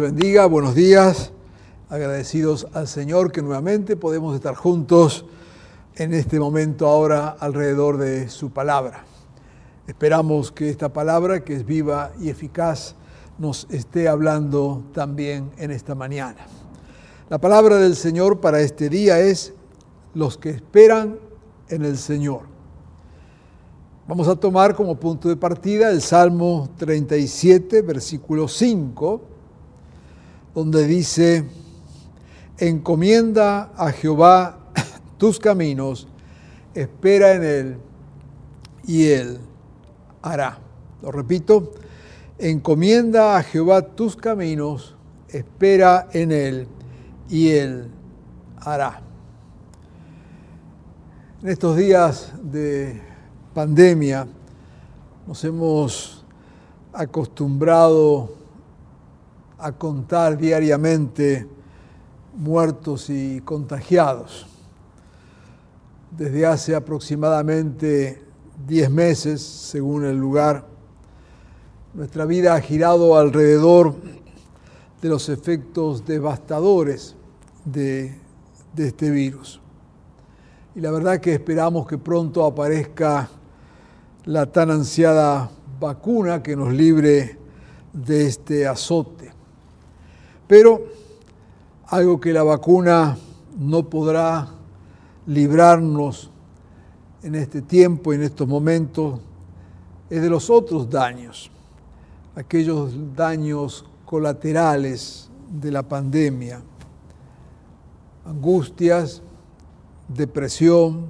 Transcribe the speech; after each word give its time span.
Bendiga, 0.00 0.46
buenos 0.46 0.74
días. 0.74 1.30
Agradecidos 1.90 2.66
al 2.72 2.88
Señor 2.88 3.32
que 3.32 3.42
nuevamente 3.42 3.96
podemos 3.96 4.34
estar 4.34 4.54
juntos 4.54 5.26
en 5.96 6.14
este 6.14 6.40
momento 6.40 6.86
ahora 6.86 7.28
alrededor 7.38 7.98
de 7.98 8.30
su 8.30 8.50
palabra. 8.50 9.04
Esperamos 9.86 10.52
que 10.52 10.70
esta 10.70 10.90
palabra, 10.90 11.44
que 11.44 11.54
es 11.54 11.66
viva 11.66 12.12
y 12.18 12.30
eficaz, 12.30 12.94
nos 13.38 13.66
esté 13.70 14.08
hablando 14.08 14.84
también 14.94 15.50
en 15.58 15.70
esta 15.70 15.94
mañana. 15.94 16.46
La 17.28 17.38
palabra 17.38 17.76
del 17.76 17.94
Señor 17.94 18.40
para 18.40 18.60
este 18.60 18.88
día 18.88 19.20
es 19.20 19.52
los 20.14 20.38
que 20.38 20.50
esperan 20.50 21.18
en 21.68 21.84
el 21.84 21.98
Señor. 21.98 22.42
Vamos 24.08 24.28
a 24.28 24.36
tomar 24.36 24.74
como 24.74 24.94
punto 24.94 25.28
de 25.28 25.36
partida 25.36 25.90
el 25.90 26.00
Salmo 26.00 26.70
37, 26.78 27.82
versículo 27.82 28.48
5, 28.48 29.20
donde 30.54 30.86
dice, 30.86 31.44
encomienda 32.58 33.72
a 33.76 33.92
Jehová 33.92 34.58
tus 35.18 35.38
caminos, 35.38 36.08
espera 36.74 37.34
en 37.34 37.44
Él 37.44 37.76
y 38.84 39.08
Él 39.08 39.38
hará. 40.22 40.58
Lo 41.02 41.12
repito, 41.12 41.72
encomienda 42.38 43.36
a 43.36 43.42
Jehová 43.42 43.82
tus 43.82 44.16
caminos, 44.16 44.96
espera 45.28 46.08
en 46.12 46.32
Él 46.32 46.68
y 47.28 47.48
Él 47.50 47.90
hará. 48.60 49.00
En 51.42 51.48
estos 51.48 51.76
días 51.76 52.32
de 52.42 53.00
pandemia 53.54 54.26
nos 55.26 55.42
hemos 55.44 56.24
acostumbrado 56.92 58.39
a 59.60 59.72
contar 59.72 60.36
diariamente 60.36 61.46
muertos 62.36 63.10
y 63.10 63.40
contagiados. 63.40 64.46
Desde 66.16 66.46
hace 66.46 66.74
aproximadamente 66.74 68.22
10 68.66 68.90
meses, 68.90 69.42
según 69.42 70.04
el 70.04 70.16
lugar, 70.16 70.66
nuestra 71.94 72.24
vida 72.24 72.54
ha 72.54 72.60
girado 72.60 73.16
alrededor 73.16 73.94
de 75.02 75.08
los 75.08 75.28
efectos 75.28 76.04
devastadores 76.04 77.16
de, 77.64 78.18
este 78.76 79.10
virus. 79.10 79.60
Y 80.74 80.80
la 80.80 80.90
verdad 80.90 81.20
que 81.20 81.34
esperamos 81.34 81.86
que 81.86 81.98
pronto 81.98 82.44
aparezca 82.44 83.28
la 84.24 84.46
tan 84.46 84.70
ansiada 84.70 85.50
vacuna 85.80 86.42
que 86.42 86.54
nos 86.54 86.72
libre 86.72 87.38
de 87.92 88.26
este 88.26 88.66
azote. 88.66 89.19
Pero 90.50 90.84
algo 91.86 92.18
que 92.18 92.32
la 92.32 92.42
vacuna 92.42 93.16
no 93.56 93.88
podrá 93.88 94.48
librarnos 95.28 96.28
en 97.22 97.36
este 97.36 97.62
tiempo 97.62 98.12
y 98.12 98.16
en 98.16 98.24
estos 98.24 98.48
momentos 98.48 99.20
es 100.10 100.20
de 100.20 100.28
los 100.28 100.50
otros 100.50 100.90
daños, 100.90 101.52
aquellos 102.34 102.90
daños 103.14 103.84
colaterales 104.04 105.30
de 105.52 105.70
la 105.70 105.84
pandemia, 105.84 106.60
angustias, 108.26 109.22
depresión, 110.08 111.06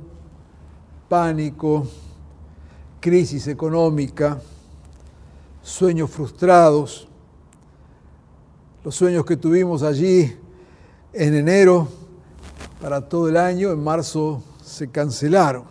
pánico, 1.08 1.86
crisis 3.00 3.48
económica, 3.48 4.38
sueños 5.62 6.10
frustrados, 6.10 7.08
los 8.82 8.94
sueños 8.94 9.26
que 9.26 9.36
tuvimos 9.36 9.82
allí 9.82 10.34
en 11.12 11.34
enero 11.34 11.86
para 12.80 13.06
todo 13.06 13.28
el 13.28 13.36
año, 13.36 13.72
en 13.72 13.84
marzo 13.84 14.42
se 14.64 14.88
cancelaron. 14.88 15.64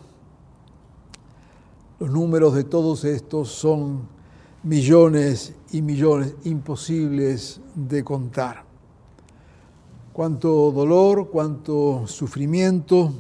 Los 2.00 2.12
números 2.12 2.54
de 2.54 2.64
todos 2.64 3.04
estos 3.06 3.50
son 3.50 4.08
millones 4.62 5.54
y 5.72 5.82
millones 5.82 6.36
imposibles 6.44 7.60
de 7.74 8.04
contar. 8.04 8.64
Cuánto 10.14 10.72
dolor, 10.72 11.30
cuánto 11.32 12.06
sufrimiento, 12.06 13.12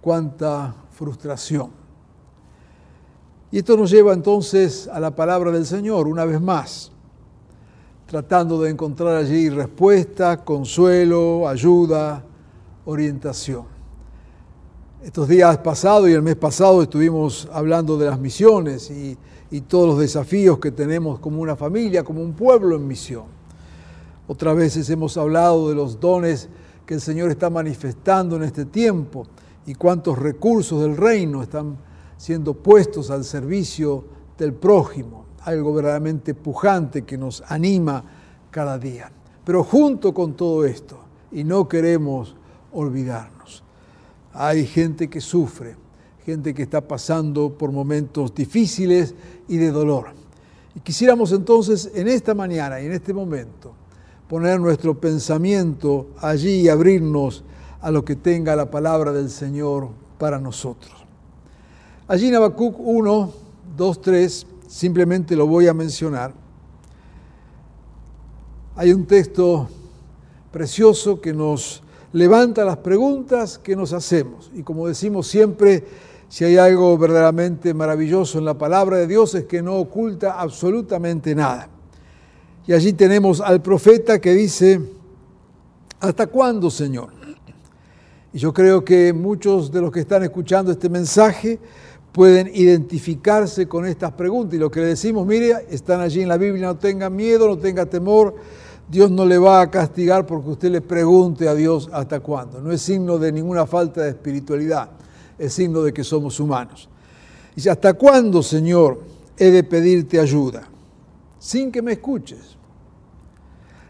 cuánta 0.00 0.76
frustración. 0.92 1.70
Y 3.50 3.58
esto 3.58 3.76
nos 3.76 3.90
lleva 3.90 4.12
entonces 4.12 4.86
a 4.86 5.00
la 5.00 5.14
palabra 5.16 5.50
del 5.50 5.66
Señor 5.66 6.06
una 6.06 6.24
vez 6.24 6.40
más 6.40 6.92
tratando 8.06 8.62
de 8.62 8.70
encontrar 8.70 9.16
allí 9.16 9.50
respuesta, 9.50 10.44
consuelo, 10.44 11.48
ayuda, 11.48 12.24
orientación. 12.84 13.64
Estos 15.02 15.28
días 15.28 15.58
pasados 15.58 16.08
y 16.08 16.12
el 16.12 16.22
mes 16.22 16.36
pasado 16.36 16.82
estuvimos 16.82 17.48
hablando 17.52 17.98
de 17.98 18.06
las 18.06 18.18
misiones 18.18 18.90
y, 18.92 19.18
y, 19.50 19.60
todos 19.62 19.88
los 19.88 19.98
desafíos 19.98 20.58
que 20.60 20.70
tenemos 20.70 21.18
como 21.18 21.40
una 21.40 21.56
familia, 21.56 22.04
como 22.04 22.22
un 22.22 22.32
pueblo 22.32 22.76
en 22.76 22.86
misión. 22.86 23.24
Otras 24.28 24.56
veces 24.56 24.88
hemos 24.88 25.16
hablado 25.16 25.68
de 25.68 25.74
los 25.74 25.98
dones 25.98 26.48
que 26.86 26.94
el 26.94 27.00
Señor 27.00 27.30
está 27.30 27.50
manifestando 27.50 28.36
en 28.36 28.44
este 28.44 28.64
tiempo 28.64 29.26
y 29.66 29.74
cuántos 29.74 30.16
recursos 30.16 30.80
del 30.80 30.96
reino 30.96 31.42
están 31.42 31.76
siendo 32.16 32.54
puestos 32.54 33.10
al 33.10 33.24
servicio 33.24 34.04
del 34.38 34.52
prójimo 34.54 35.25
algo 35.46 35.72
verdaderamente 35.72 36.34
pujante 36.34 37.02
que 37.02 37.16
nos 37.16 37.42
anima 37.48 38.04
cada 38.50 38.78
día. 38.78 39.10
Pero 39.44 39.62
junto 39.62 40.12
con 40.12 40.34
todo 40.34 40.64
esto, 40.64 40.98
y 41.30 41.44
no 41.44 41.68
queremos 41.68 42.34
olvidarnos, 42.72 43.62
hay 44.32 44.66
gente 44.66 45.08
que 45.08 45.20
sufre, 45.20 45.76
gente 46.24 46.52
que 46.52 46.64
está 46.64 46.80
pasando 46.80 47.56
por 47.56 47.70
momentos 47.70 48.34
difíciles 48.34 49.14
y 49.46 49.56
de 49.56 49.70
dolor. 49.70 50.06
Y 50.74 50.80
quisiéramos 50.80 51.30
entonces 51.30 51.92
en 51.94 52.08
esta 52.08 52.34
mañana 52.34 52.80
y 52.80 52.86
en 52.86 52.92
este 52.92 53.14
momento 53.14 53.72
poner 54.28 54.58
nuestro 54.58 54.98
pensamiento 55.00 56.08
allí 56.18 56.62
y 56.62 56.68
abrirnos 56.68 57.44
a 57.80 57.92
lo 57.92 58.04
que 58.04 58.16
tenga 58.16 58.56
la 58.56 58.68
palabra 58.68 59.12
del 59.12 59.30
Señor 59.30 59.90
para 60.18 60.40
nosotros. 60.40 60.92
Allí 62.08 62.26
en 62.26 62.34
Habacuc 62.34 62.74
1, 62.80 63.30
2, 63.76 64.00
3 64.00 64.46
simplemente 64.68 65.36
lo 65.36 65.46
voy 65.46 65.68
a 65.68 65.74
mencionar. 65.74 66.32
Hay 68.76 68.92
un 68.92 69.06
texto 69.06 69.68
precioso 70.50 71.20
que 71.20 71.32
nos 71.32 71.82
levanta 72.12 72.64
las 72.64 72.78
preguntas 72.78 73.58
que 73.58 73.76
nos 73.76 73.92
hacemos. 73.92 74.50
Y 74.54 74.62
como 74.62 74.88
decimos 74.88 75.26
siempre, 75.26 75.84
si 76.28 76.44
hay 76.44 76.56
algo 76.56 76.96
verdaderamente 76.98 77.72
maravilloso 77.72 78.38
en 78.38 78.44
la 78.44 78.58
palabra 78.58 78.98
de 78.98 79.06
Dios 79.06 79.34
es 79.34 79.44
que 79.44 79.62
no 79.62 79.76
oculta 79.76 80.40
absolutamente 80.40 81.34
nada. 81.34 81.68
Y 82.66 82.72
allí 82.72 82.92
tenemos 82.92 83.40
al 83.40 83.62
profeta 83.62 84.20
que 84.20 84.32
dice, 84.32 84.80
¿hasta 86.00 86.26
cuándo, 86.26 86.68
Señor? 86.70 87.10
Y 88.32 88.38
yo 88.38 88.52
creo 88.52 88.84
que 88.84 89.12
muchos 89.12 89.70
de 89.70 89.80
los 89.80 89.90
que 89.90 90.00
están 90.00 90.22
escuchando 90.22 90.72
este 90.72 90.90
mensaje 90.90 91.58
pueden 92.16 92.50
identificarse 92.54 93.68
con 93.68 93.84
estas 93.84 94.10
preguntas. 94.12 94.54
Y 94.54 94.58
lo 94.58 94.70
que 94.70 94.80
le 94.80 94.86
decimos, 94.86 95.26
mire, 95.26 95.66
están 95.68 96.00
allí 96.00 96.22
en 96.22 96.28
la 96.28 96.38
Biblia, 96.38 96.68
no 96.68 96.76
tenga 96.78 97.10
miedo, 97.10 97.46
no 97.46 97.58
tenga 97.58 97.84
temor, 97.84 98.34
Dios 98.88 99.10
no 99.10 99.26
le 99.26 99.36
va 99.36 99.60
a 99.60 99.70
castigar 99.70 100.24
porque 100.24 100.48
usted 100.48 100.70
le 100.70 100.80
pregunte 100.80 101.46
a 101.46 101.54
Dios 101.54 101.90
hasta 101.92 102.20
cuándo. 102.20 102.58
No 102.62 102.72
es 102.72 102.80
signo 102.80 103.18
de 103.18 103.32
ninguna 103.32 103.66
falta 103.66 104.00
de 104.00 104.08
espiritualidad, 104.08 104.88
es 105.38 105.52
signo 105.52 105.82
de 105.82 105.92
que 105.92 106.02
somos 106.04 106.40
humanos. 106.40 106.88
Dice, 107.54 107.68
¿hasta 107.68 107.92
cuándo, 107.92 108.42
Señor, 108.42 109.02
he 109.36 109.50
de 109.50 109.62
pedirte 109.62 110.18
ayuda? 110.18 110.66
Sin 111.38 111.70
que 111.70 111.82
me 111.82 111.92
escuches. 111.92 112.56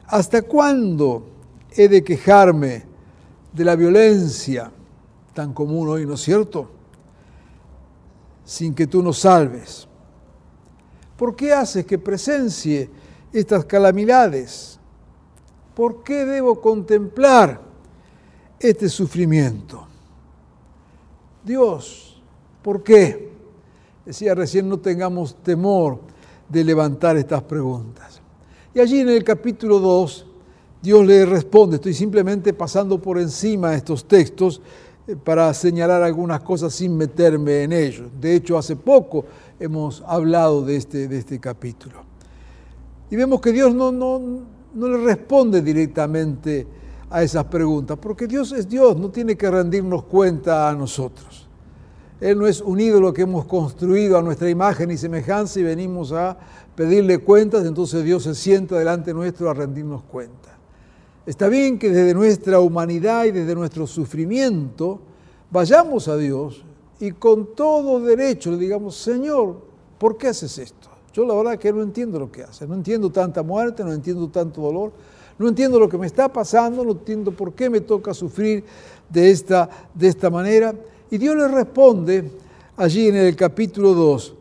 ¿Hasta 0.09 0.43
cuándo 0.43 1.29
he 1.71 1.87
de 1.87 2.03
quejarme 2.03 2.87
de 3.53 3.65
la 3.65 3.77
violencia 3.77 4.73
tan 5.33 5.53
común 5.53 5.89
hoy, 5.91 6.05
¿no 6.05 6.15
es 6.15 6.23
cierto? 6.23 6.71
Sin 8.47 8.75
que 8.75 8.87
tú 8.87 9.03
nos 9.03 9.19
salves. 9.19 9.87
¿Por 11.19 11.37
qué 11.37 11.53
haces 11.53 11.85
que 11.85 11.99
presencie 11.99 12.89
estas 13.31 13.67
calamidades? 13.67 14.79
¿Por 15.75 16.03
qué 16.03 16.25
debo 16.25 16.59
contemplar 16.61 17.61
este 18.59 18.89
sufrimiento? 18.89 19.87
Dios, 21.45 22.23
¿por 22.63 22.83
qué? 22.83 23.31
Decía 24.07 24.35
recién, 24.35 24.69
no 24.69 24.79
tengamos 24.79 25.37
temor 25.43 26.01
de 26.49 26.65
levantar 26.65 27.17
estas 27.17 27.43
preguntas. 27.43 28.21
Y 28.73 28.81
allí 28.81 29.01
en 29.01 29.09
el 29.09 29.25
capítulo 29.25 29.81
2, 29.81 30.27
Dios 30.83 31.07
le 31.07 31.27
responde, 31.27 31.77
estoy 31.77 31.95
simplemente 31.95 32.53
pasando 32.53 33.01
por 33.01 33.19
encima 33.19 33.75
estos 33.75 34.07
textos 34.07 34.61
para 35.25 35.53
señalar 35.55 36.03
algunas 36.03 36.41
cosas 36.41 36.75
sin 36.75 36.97
meterme 36.97 37.63
en 37.63 37.73
ellos. 37.73 38.09
De 38.21 38.35
hecho, 38.35 38.59
hace 38.59 38.75
poco 38.75 39.25
hemos 39.61 40.03
hablado 40.07 40.63
de 40.65 40.77
este, 40.77 41.07
de 41.09 41.19
este 41.19 41.39
capítulo. 41.39 42.05
Y 43.11 43.17
vemos 43.17 43.41
que 43.41 43.53
Dios 43.53 43.75
no, 43.75 43.93
no, 43.93 44.21
no 44.75 44.89
le 44.89 44.99
responde 44.99 45.63
directamente 45.63 46.67
a 47.09 47.23
esas 47.23 47.45
preguntas, 47.45 47.97
porque 48.01 48.27
Dios 48.27 48.51
es 48.51 48.69
Dios, 48.69 48.97
no 48.97 49.11
tiene 49.11 49.37
que 49.37 49.49
rendirnos 49.49 50.05
cuenta 50.05 50.69
a 50.69 50.75
nosotros. 50.75 51.47
Él 52.21 52.39
no 52.39 52.47
es 52.47 52.61
un 52.61 52.81
ídolo 52.81 53.13
que 53.13 53.23
hemos 53.23 53.45
construido 53.45 54.19
a 54.19 54.23
nuestra 54.23 54.49
imagen 54.49 54.91
y 54.91 54.97
semejanza 54.97 55.61
y 55.61 55.63
venimos 55.63 56.13
a 56.13 56.37
pedirle 56.75 57.19
cuentas, 57.19 57.65
entonces 57.65 58.03
Dios 58.05 58.25
se 58.25 58.35
sienta 58.35 58.77
delante 58.77 59.15
nuestro 59.15 59.51
a 59.51 59.55
rendirnos 59.55 60.03
cuenta. 60.03 60.56
Está 61.27 61.49
bien 61.49 61.77
que 61.77 61.91
desde 61.91 62.15
nuestra 62.15 62.61
humanidad 62.61 63.25
y 63.25 63.33
desde 63.33 63.57
nuestro 63.57 63.85
sufrimiento 63.89 65.01
vayamos 65.51 66.07
a 66.07 66.17
Dios 66.17 66.65
y 67.01 67.11
con 67.11 67.53
todo 67.57 67.99
derecho 67.99 68.53
le 68.53 68.59
digamos, 68.59 68.95
Señor, 68.97 69.61
¿por 69.99 70.17
qué 70.17 70.29
haces 70.29 70.57
esto? 70.59 70.89
Yo 71.13 71.27
la 71.27 71.35
verdad 71.35 71.59
que 71.59 71.73
no 71.73 71.83
entiendo 71.83 72.21
lo 72.21 72.31
que 72.31 72.45
haces, 72.45 72.69
no 72.69 72.77
entiendo 72.77 73.11
tanta 73.11 73.43
muerte, 73.43 73.83
no 73.83 73.93
entiendo 73.93 74.29
tanto 74.29 74.61
dolor, 74.61 74.93
no 75.37 75.49
entiendo 75.49 75.81
lo 75.81 75.89
que 75.89 75.99
me 75.99 76.07
está 76.07 76.33
pasando, 76.33 76.85
no 76.85 76.93
entiendo 76.93 77.33
por 77.33 77.55
qué 77.55 77.69
me 77.69 77.81
toca 77.81 78.15
sufrir 78.15 78.63
de 79.09 79.31
esta, 79.31 79.69
de 79.95 80.07
esta 80.07 80.31
manera. 80.31 80.75
Y 81.11 81.19
Dios 81.19 81.35
le 81.35 81.49
responde 81.49 82.31
allí 82.77 83.09
en 83.09 83.17
el 83.17 83.35
capítulo 83.35 83.95
2 83.95 84.35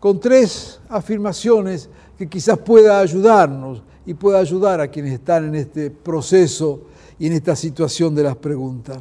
con 0.00 0.18
tres 0.18 0.80
afirmaciones 0.88 1.90
que 2.16 2.26
quizás 2.26 2.56
pueda 2.58 3.00
ayudarnos 3.00 3.82
y 4.06 4.14
pueda 4.14 4.38
ayudar 4.38 4.80
a 4.80 4.88
quienes 4.88 5.12
están 5.14 5.46
en 5.46 5.54
este 5.54 5.90
proceso 5.90 6.82
y 7.18 7.26
en 7.26 7.34
esta 7.34 7.54
situación 7.54 8.14
de 8.14 8.24
las 8.24 8.36
preguntas. 8.36 9.00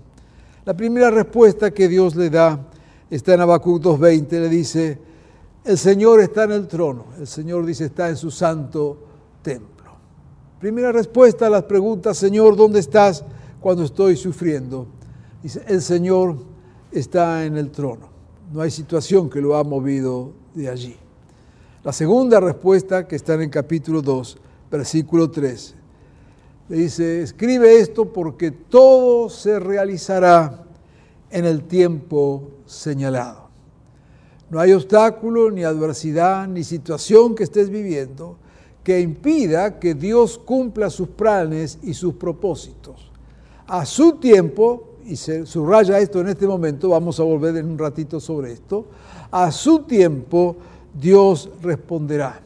La 0.65 0.75
primera 0.75 1.09
respuesta 1.09 1.71
que 1.71 1.88
Dios 1.88 2.15
le 2.15 2.30
da 2.30 2.68
está 3.09 3.33
en 3.33 3.42
Habacuc 3.42 3.81
2.20, 3.81 4.30
le 4.31 4.50
dice, 4.50 5.00
el 5.63 5.77
Señor 5.77 6.21
está 6.21 6.44
en 6.44 6.51
el 6.51 6.68
trono, 6.68 7.06
el 7.19 7.27
Señor 7.27 7.65
dice 7.65 7.86
está 7.86 8.09
en 8.09 8.18
su 8.18 8.31
santo 8.31 8.98
templo. 9.42 9.92
Primera 10.59 10.92
respuesta 10.92 11.48
a 11.48 11.50
las 11.50 11.63
preguntas, 11.63 12.18
Señor, 12.18 12.56
¿dónde 12.56 12.80
estás 12.80 13.25
cuando 13.59 13.83
estoy 13.83 14.15
sufriendo? 14.15 14.88
Dice, 15.42 15.63
el 15.68 15.81
Señor 15.81 16.38
está 16.92 17.44
en 17.45 17.57
el 17.57 17.71
trono. 17.71 18.09
No 18.53 18.62
hay 18.62 18.69
situación 18.69 19.30
que 19.30 19.42
lo 19.42 19.56
ha 19.56 19.63
movido 19.63 20.33
de 20.53 20.69
allí. 20.69 20.95
La 21.83 21.92
segunda 21.92 22.39
respuesta, 22.39 23.07
que 23.07 23.15
está 23.15 23.33
en 23.33 23.42
el 23.42 23.50
capítulo 23.50 24.03
2, 24.03 24.38
versículo 24.72 25.30
13, 25.30 25.76
le 26.70 26.78
dice, 26.78 27.22
escribe 27.22 27.80
esto 27.80 28.12
porque 28.14 28.52
todo 28.52 29.30
se 29.30 29.60
realizará 29.60 30.64
en 31.30 31.46
el 31.46 31.64
tiempo 31.64 32.50
señalado. 32.66 33.50
No 34.50 34.60
hay 34.60 34.74
obstáculo, 34.74 35.52
ni 35.52 35.64
adversidad, 35.64 36.48
ni 36.48 36.64
situación 36.64 37.36
que 37.36 37.44
estés 37.44 37.70
viviendo 37.70 38.38
que 38.84 39.00
impida 39.00 39.80
que 39.80 39.94
Dios 39.94 40.38
cumpla 40.38 40.90
sus 40.90 41.10
planes 41.10 41.78
y 41.84 41.94
sus 41.94 42.16
propósitos. 42.16 43.12
A 43.68 43.86
su 43.86 44.14
tiempo, 44.14 44.96
y 45.06 45.16
se 45.16 45.46
subraya 45.46 46.00
esto 46.00 46.20
en 46.22 46.30
este 46.30 46.48
momento, 46.48 46.90
vamos 46.90 47.20
a 47.20 47.24
volver 47.24 47.58
en 47.58 47.68
un 47.68 47.78
ratito 47.78 48.20
sobre 48.20 48.54
esto, 48.54 48.86
a 49.30 49.52
su 49.52 49.80
tiempo 49.84 50.56
Dios 50.94 51.50
responderá. 51.62 52.42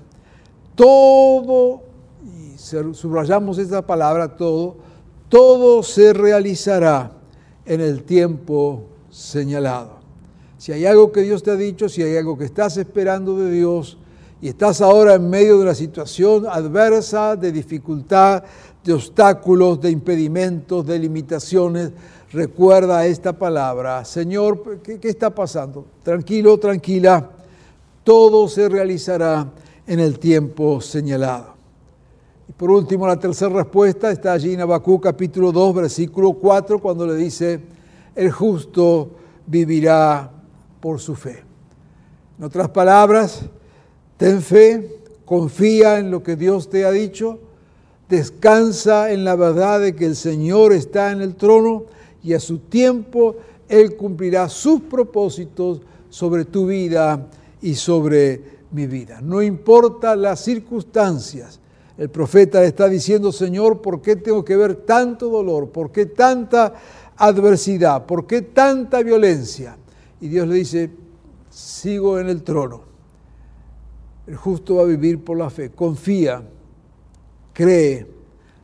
Todo, 0.75 1.84
y 2.25 2.57
subrayamos 2.57 3.57
esa 3.57 3.85
palabra, 3.85 4.35
todo, 4.35 4.77
todo 5.29 5.83
se 5.83 6.13
realizará 6.13 7.11
en 7.65 7.81
el 7.81 8.03
tiempo 8.03 8.83
señalado. 9.09 9.99
Si 10.57 10.71
hay 10.71 10.85
algo 10.85 11.11
que 11.11 11.21
Dios 11.21 11.43
te 11.43 11.51
ha 11.51 11.55
dicho, 11.55 11.87
si 11.89 12.01
hay 12.01 12.17
algo 12.17 12.37
que 12.37 12.45
estás 12.45 12.77
esperando 12.77 13.37
de 13.37 13.51
Dios, 13.51 13.97
y 14.41 14.49
estás 14.49 14.81
ahora 14.81 15.15
en 15.15 15.29
medio 15.29 15.57
de 15.57 15.63
una 15.63 15.75
situación 15.75 16.45
adversa, 16.47 17.35
de 17.35 17.51
dificultad, 17.51 18.43
de 18.83 18.93
obstáculos, 18.93 19.81
de 19.81 19.89
impedimentos, 19.89 20.85
de 20.85 20.99
limitaciones, 20.99 21.91
recuerda 22.31 23.05
esta 23.05 23.33
palabra. 23.33 24.05
Señor, 24.05 24.81
¿qué, 24.83 24.99
está 25.03 25.33
pasando? 25.33 25.85
Tranquilo, 26.03 26.59
tranquila, 26.59 27.29
todo 28.03 28.47
se 28.47 28.69
realizará 28.69 29.49
en 29.87 29.99
el 29.99 30.19
tiempo 30.19 30.81
señalado. 30.81 31.54
Y 32.47 32.51
por 32.53 32.69
último, 32.69 33.07
la 33.07 33.19
tercera 33.19 33.53
respuesta 33.53 34.11
está 34.11 34.33
allí 34.33 34.53
en 34.53 34.61
Abacú 34.61 34.99
capítulo 34.99 35.51
2, 35.51 35.75
versículo 35.75 36.33
4, 36.33 36.79
cuando 36.79 37.07
le 37.07 37.15
dice, 37.15 37.59
el 38.15 38.31
justo 38.31 39.11
vivirá 39.47 40.31
por 40.79 40.99
su 40.99 41.15
fe. 41.15 41.43
En 42.37 42.45
otras 42.45 42.69
palabras, 42.69 43.49
Ten 44.17 44.41
fe, 44.41 45.01
confía 45.25 45.99
en 45.99 46.09
lo 46.09 46.23
que 46.23 46.37
Dios 46.37 46.69
te 46.69 46.85
ha 46.85 46.91
dicho, 46.91 47.39
descansa 48.07 49.11
en 49.11 49.25
la 49.25 49.35
verdad 49.35 49.81
de 49.81 49.95
que 49.95 50.05
el 50.05 50.15
Señor 50.15 50.71
está 50.71 51.11
en 51.11 51.21
el 51.21 51.35
trono 51.35 51.83
y 52.23 52.33
a 52.33 52.39
su 52.39 52.59
tiempo 52.59 53.35
Él 53.67 53.97
cumplirá 53.97 54.47
sus 54.47 54.81
propósitos 54.81 55.81
sobre 56.09 56.45
tu 56.45 56.67
vida 56.67 57.27
y 57.61 57.75
sobre 57.75 58.41
mi 58.71 58.87
vida. 58.87 59.19
No 59.21 59.41
importa 59.41 60.15
las 60.15 60.41
circunstancias. 60.41 61.59
El 61.97 62.09
profeta 62.09 62.63
está 62.63 62.89
diciendo, 62.89 63.31
Señor, 63.31 63.81
¿por 63.81 64.01
qué 64.01 64.15
tengo 64.15 64.43
que 64.43 64.55
ver 64.55 64.75
tanto 64.75 65.29
dolor? 65.29 65.69
¿Por 65.69 65.91
qué 65.91 66.07
tanta 66.07 66.73
adversidad? 67.15 68.05
¿Por 68.05 68.27
qué 68.27 68.41
tanta 68.41 69.01
violencia? 69.01 69.77
Y 70.19 70.27
Dios 70.27 70.47
le 70.47 70.55
dice, 70.55 70.91
sigo 71.49 72.19
en 72.19 72.27
el 72.27 72.43
trono 72.43 72.95
el 74.27 74.35
justo 74.35 74.75
va 74.75 74.83
a 74.83 74.85
vivir 74.85 75.23
por 75.23 75.37
la 75.37 75.49
fe. 75.49 75.71
Confía, 75.71 76.41
cree, 77.53 78.07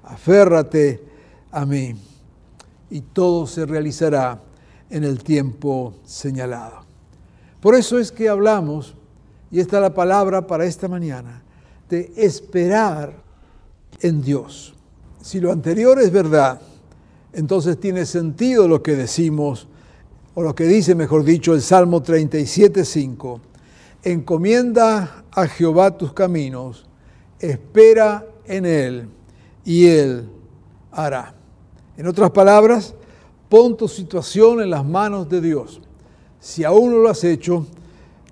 aférrate 0.03 1.03
a 1.51 1.65
mí 1.65 1.95
y 2.89 3.01
todo 3.01 3.47
se 3.47 3.65
realizará 3.65 4.41
en 4.89 5.03
el 5.03 5.23
tiempo 5.23 5.93
señalado. 6.03 6.81
Por 7.61 7.75
eso 7.75 7.99
es 7.99 8.11
que 8.11 8.27
hablamos, 8.27 8.95
y 9.51 9.59
esta 9.59 9.77
es 9.77 9.83
la 9.83 9.93
palabra 9.93 10.47
para 10.47 10.65
esta 10.65 10.87
mañana, 10.87 11.43
de 11.89 12.11
esperar 12.15 13.13
en 14.01 14.21
Dios. 14.21 14.73
Si 15.21 15.39
lo 15.39 15.51
anterior 15.51 15.99
es 15.99 16.11
verdad, 16.11 16.61
entonces 17.33 17.79
tiene 17.79 18.05
sentido 18.05 18.67
lo 18.67 18.81
que 18.81 18.95
decimos, 18.95 19.67
o 20.33 20.41
lo 20.41 20.55
que 20.55 20.65
dice, 20.65 20.95
mejor 20.95 21.23
dicho, 21.23 21.53
el 21.53 21.61
Salmo 21.61 22.01
37.5 22.01 23.39
encomienda 24.03 25.25
a 25.31 25.47
Jehová 25.47 25.95
tus 25.97 26.13
caminos, 26.13 26.85
espera 27.39 28.25
en 28.45 28.65
Él 28.65 29.09
y 29.63 29.85
Él 29.87 30.27
hará. 30.91 31.35
En 31.97 32.07
otras 32.07 32.31
palabras, 32.31 32.95
pon 33.49 33.77
tu 33.77 33.87
situación 33.87 34.61
en 34.61 34.69
las 34.69 34.85
manos 34.85 35.29
de 35.29 35.41
Dios. 35.41 35.81
Si 36.39 36.63
aún 36.63 36.91
no 36.91 36.97
lo 36.97 37.09
has 37.09 37.23
hecho, 37.23 37.67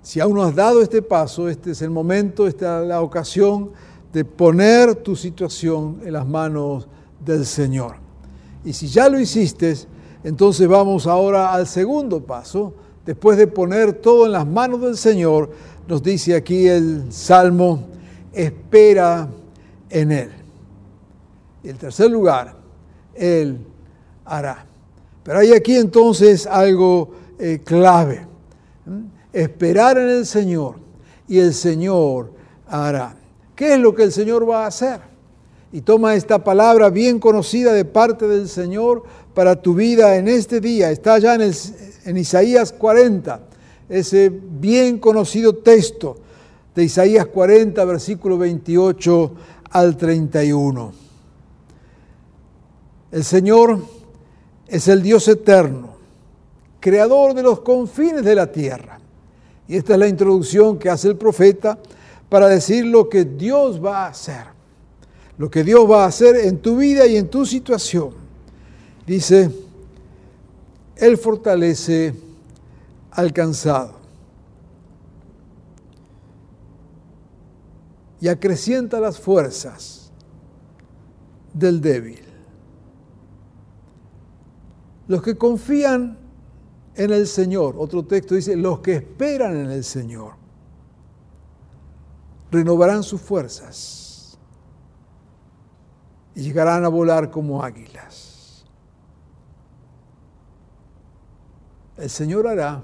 si 0.02 0.18
aún 0.18 0.34
no 0.34 0.42
has 0.42 0.54
dado 0.54 0.82
este 0.82 1.02
paso, 1.02 1.48
este 1.48 1.72
es 1.72 1.82
el 1.82 1.90
momento, 1.90 2.46
esta 2.46 2.82
es 2.82 2.88
la 2.88 3.02
ocasión 3.02 3.70
de 4.12 4.24
poner 4.24 4.96
tu 4.96 5.14
situación 5.14 6.00
en 6.04 6.12
las 6.14 6.26
manos 6.26 6.88
del 7.24 7.46
Señor. 7.46 7.96
Y 8.64 8.72
si 8.72 8.88
ya 8.88 9.08
lo 9.08 9.18
hiciste, 9.18 9.74
entonces 10.24 10.68
vamos 10.68 11.06
ahora 11.06 11.52
al 11.52 11.66
segundo 11.66 12.22
paso, 12.22 12.74
después 13.06 13.38
de 13.38 13.46
poner 13.46 13.94
todo 13.94 14.26
en 14.26 14.32
las 14.32 14.46
manos 14.46 14.80
del 14.80 14.96
Señor, 14.96 15.50
nos 15.88 16.02
dice 16.02 16.34
aquí 16.34 16.66
el 16.68 17.12
Salmo, 17.12 17.84
espera 18.32 19.28
en 19.88 20.12
Él. 20.12 20.30
Y 21.62 21.68
el 21.68 21.78
tercer 21.78 22.10
lugar, 22.10 22.56
Él 23.14 23.58
hará. 24.24 24.66
Pero 25.22 25.38
hay 25.38 25.52
aquí 25.52 25.76
entonces 25.76 26.46
algo 26.46 27.10
eh, 27.38 27.60
clave. 27.64 28.26
Esperar 29.32 29.98
en 29.98 30.08
el 30.08 30.26
Señor 30.26 30.76
y 31.28 31.38
el 31.38 31.54
Señor 31.54 32.32
hará. 32.66 33.19
¿Qué 33.60 33.74
es 33.74 33.78
lo 33.78 33.94
que 33.94 34.04
el 34.04 34.10
Señor 34.10 34.48
va 34.48 34.64
a 34.64 34.68
hacer? 34.68 35.00
Y 35.70 35.82
toma 35.82 36.14
esta 36.14 36.42
palabra 36.42 36.88
bien 36.88 37.18
conocida 37.18 37.74
de 37.74 37.84
parte 37.84 38.26
del 38.26 38.48
Señor 38.48 39.02
para 39.34 39.60
tu 39.60 39.74
vida 39.74 40.16
en 40.16 40.28
este 40.28 40.62
día. 40.62 40.90
Está 40.90 41.18
ya 41.18 41.34
en 41.34 41.42
en 42.06 42.16
Isaías 42.16 42.72
40, 42.72 43.38
ese 43.90 44.30
bien 44.30 44.98
conocido 44.98 45.56
texto 45.56 46.16
de 46.74 46.84
Isaías 46.84 47.26
40, 47.26 47.84
versículo 47.84 48.38
28 48.38 49.32
al 49.72 49.94
31. 49.98 50.92
El 53.12 53.24
Señor 53.24 53.78
es 54.68 54.88
el 54.88 55.02
Dios 55.02 55.28
eterno, 55.28 55.96
creador 56.80 57.34
de 57.34 57.42
los 57.42 57.60
confines 57.60 58.24
de 58.24 58.34
la 58.34 58.50
tierra. 58.50 58.98
Y 59.68 59.76
esta 59.76 59.92
es 59.92 59.98
la 59.98 60.08
introducción 60.08 60.78
que 60.78 60.88
hace 60.88 61.08
el 61.08 61.16
profeta 61.16 61.78
para 62.30 62.46
decir 62.46 62.86
lo 62.86 63.08
que 63.08 63.24
Dios 63.24 63.84
va 63.84 64.06
a 64.06 64.08
hacer, 64.08 64.46
lo 65.36 65.50
que 65.50 65.64
Dios 65.64 65.90
va 65.90 66.04
a 66.04 66.06
hacer 66.06 66.36
en 66.36 66.58
tu 66.58 66.78
vida 66.78 67.06
y 67.06 67.16
en 67.16 67.28
tu 67.28 67.44
situación. 67.44 68.14
Dice, 69.04 69.50
Él 70.96 71.18
fortalece 71.18 72.14
al 73.10 73.32
cansado 73.32 73.96
y 78.20 78.28
acrecienta 78.28 79.00
las 79.00 79.18
fuerzas 79.18 80.12
del 81.52 81.80
débil. 81.80 82.20
Los 85.08 85.20
que 85.22 85.36
confían 85.36 86.16
en 86.94 87.10
el 87.10 87.26
Señor, 87.26 87.74
otro 87.76 88.04
texto 88.04 88.36
dice, 88.36 88.54
los 88.54 88.78
que 88.78 88.94
esperan 88.96 89.56
en 89.56 89.70
el 89.72 89.82
Señor, 89.82 90.34
renovarán 92.50 93.02
sus 93.02 93.20
fuerzas 93.20 94.38
y 96.34 96.42
llegarán 96.42 96.84
a 96.84 96.88
volar 96.88 97.30
como 97.30 97.62
águilas. 97.62 98.64
El 101.96 102.08
Señor 102.08 102.46
hará, 102.48 102.82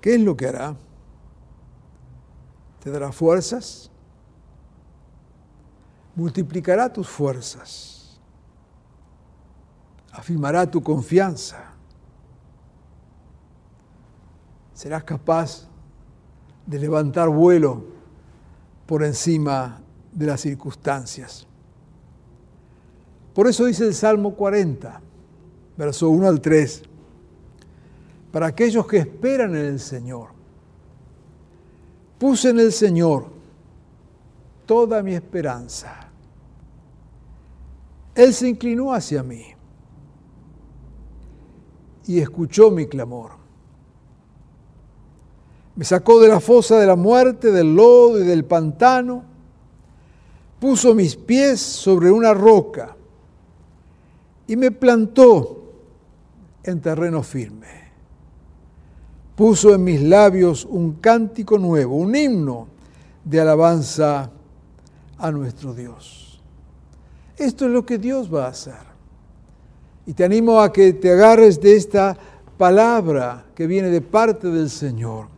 ¿qué 0.00 0.16
es 0.16 0.20
lo 0.20 0.36
que 0.36 0.48
hará? 0.48 0.76
Te 2.82 2.90
dará 2.90 3.12
fuerzas, 3.12 3.90
multiplicará 6.14 6.92
tus 6.92 7.08
fuerzas, 7.08 8.20
afirmará 10.12 10.68
tu 10.68 10.82
confianza. 10.82 11.72
Serás 14.72 15.04
capaz 15.04 15.68
de 16.66 16.78
levantar 16.78 17.28
vuelo 17.28 17.84
por 18.86 19.02
encima 19.04 19.80
de 20.12 20.26
las 20.26 20.40
circunstancias. 20.40 21.46
Por 23.34 23.46
eso 23.46 23.66
dice 23.66 23.86
el 23.86 23.94
Salmo 23.94 24.34
40, 24.34 25.00
verso 25.76 26.08
1 26.08 26.28
al 26.28 26.40
3, 26.40 26.82
para 28.32 28.46
aquellos 28.46 28.86
que 28.86 28.98
esperan 28.98 29.54
en 29.54 29.66
el 29.66 29.80
Señor. 29.80 30.30
Puse 32.18 32.50
en 32.50 32.60
el 32.60 32.72
Señor 32.72 33.26
toda 34.64 35.02
mi 35.02 35.14
esperanza. 35.14 36.08
Él 38.14 38.32
se 38.32 38.48
inclinó 38.48 38.94
hacia 38.94 39.22
mí 39.22 39.44
y 42.06 42.18
escuchó 42.20 42.70
mi 42.70 42.86
clamor. 42.86 43.45
Me 45.76 45.84
sacó 45.84 46.20
de 46.20 46.28
la 46.28 46.40
fosa 46.40 46.78
de 46.78 46.86
la 46.86 46.96
muerte, 46.96 47.52
del 47.52 47.74
lodo 47.74 48.18
y 48.18 48.26
del 48.26 48.46
pantano. 48.46 49.22
Puso 50.58 50.94
mis 50.94 51.16
pies 51.16 51.60
sobre 51.60 52.10
una 52.10 52.32
roca 52.32 52.96
y 54.46 54.56
me 54.56 54.70
plantó 54.70 55.64
en 56.62 56.80
terreno 56.80 57.22
firme. 57.22 57.66
Puso 59.36 59.74
en 59.74 59.84
mis 59.84 60.00
labios 60.00 60.64
un 60.64 60.94
cántico 60.94 61.58
nuevo, 61.58 61.96
un 61.96 62.16
himno 62.16 62.68
de 63.22 63.38
alabanza 63.38 64.30
a 65.18 65.30
nuestro 65.30 65.74
Dios. 65.74 66.40
Esto 67.36 67.66
es 67.66 67.70
lo 67.70 67.84
que 67.84 67.98
Dios 67.98 68.32
va 68.34 68.46
a 68.46 68.50
hacer. 68.50 68.96
Y 70.06 70.14
te 70.14 70.24
animo 70.24 70.58
a 70.58 70.72
que 70.72 70.94
te 70.94 71.12
agarres 71.12 71.60
de 71.60 71.76
esta 71.76 72.16
palabra 72.56 73.44
que 73.54 73.66
viene 73.66 73.90
de 73.90 74.00
parte 74.00 74.48
del 74.48 74.70
Señor 74.70 75.35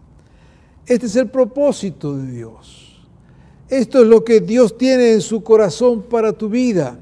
este 0.89 1.07
es 1.07 1.17
el 1.17 1.29
propósito 1.29 2.17
de 2.17 2.33
Dios. 2.33 3.07
Esto 3.69 4.01
es 4.01 4.09
lo 4.09 4.25
que 4.25 4.41
Dios 4.41 4.79
tiene 4.79 5.13
en 5.13 5.21
su 5.21 5.43
corazón 5.43 6.03
para 6.03 6.33
tu 6.33 6.49
vida. 6.49 6.99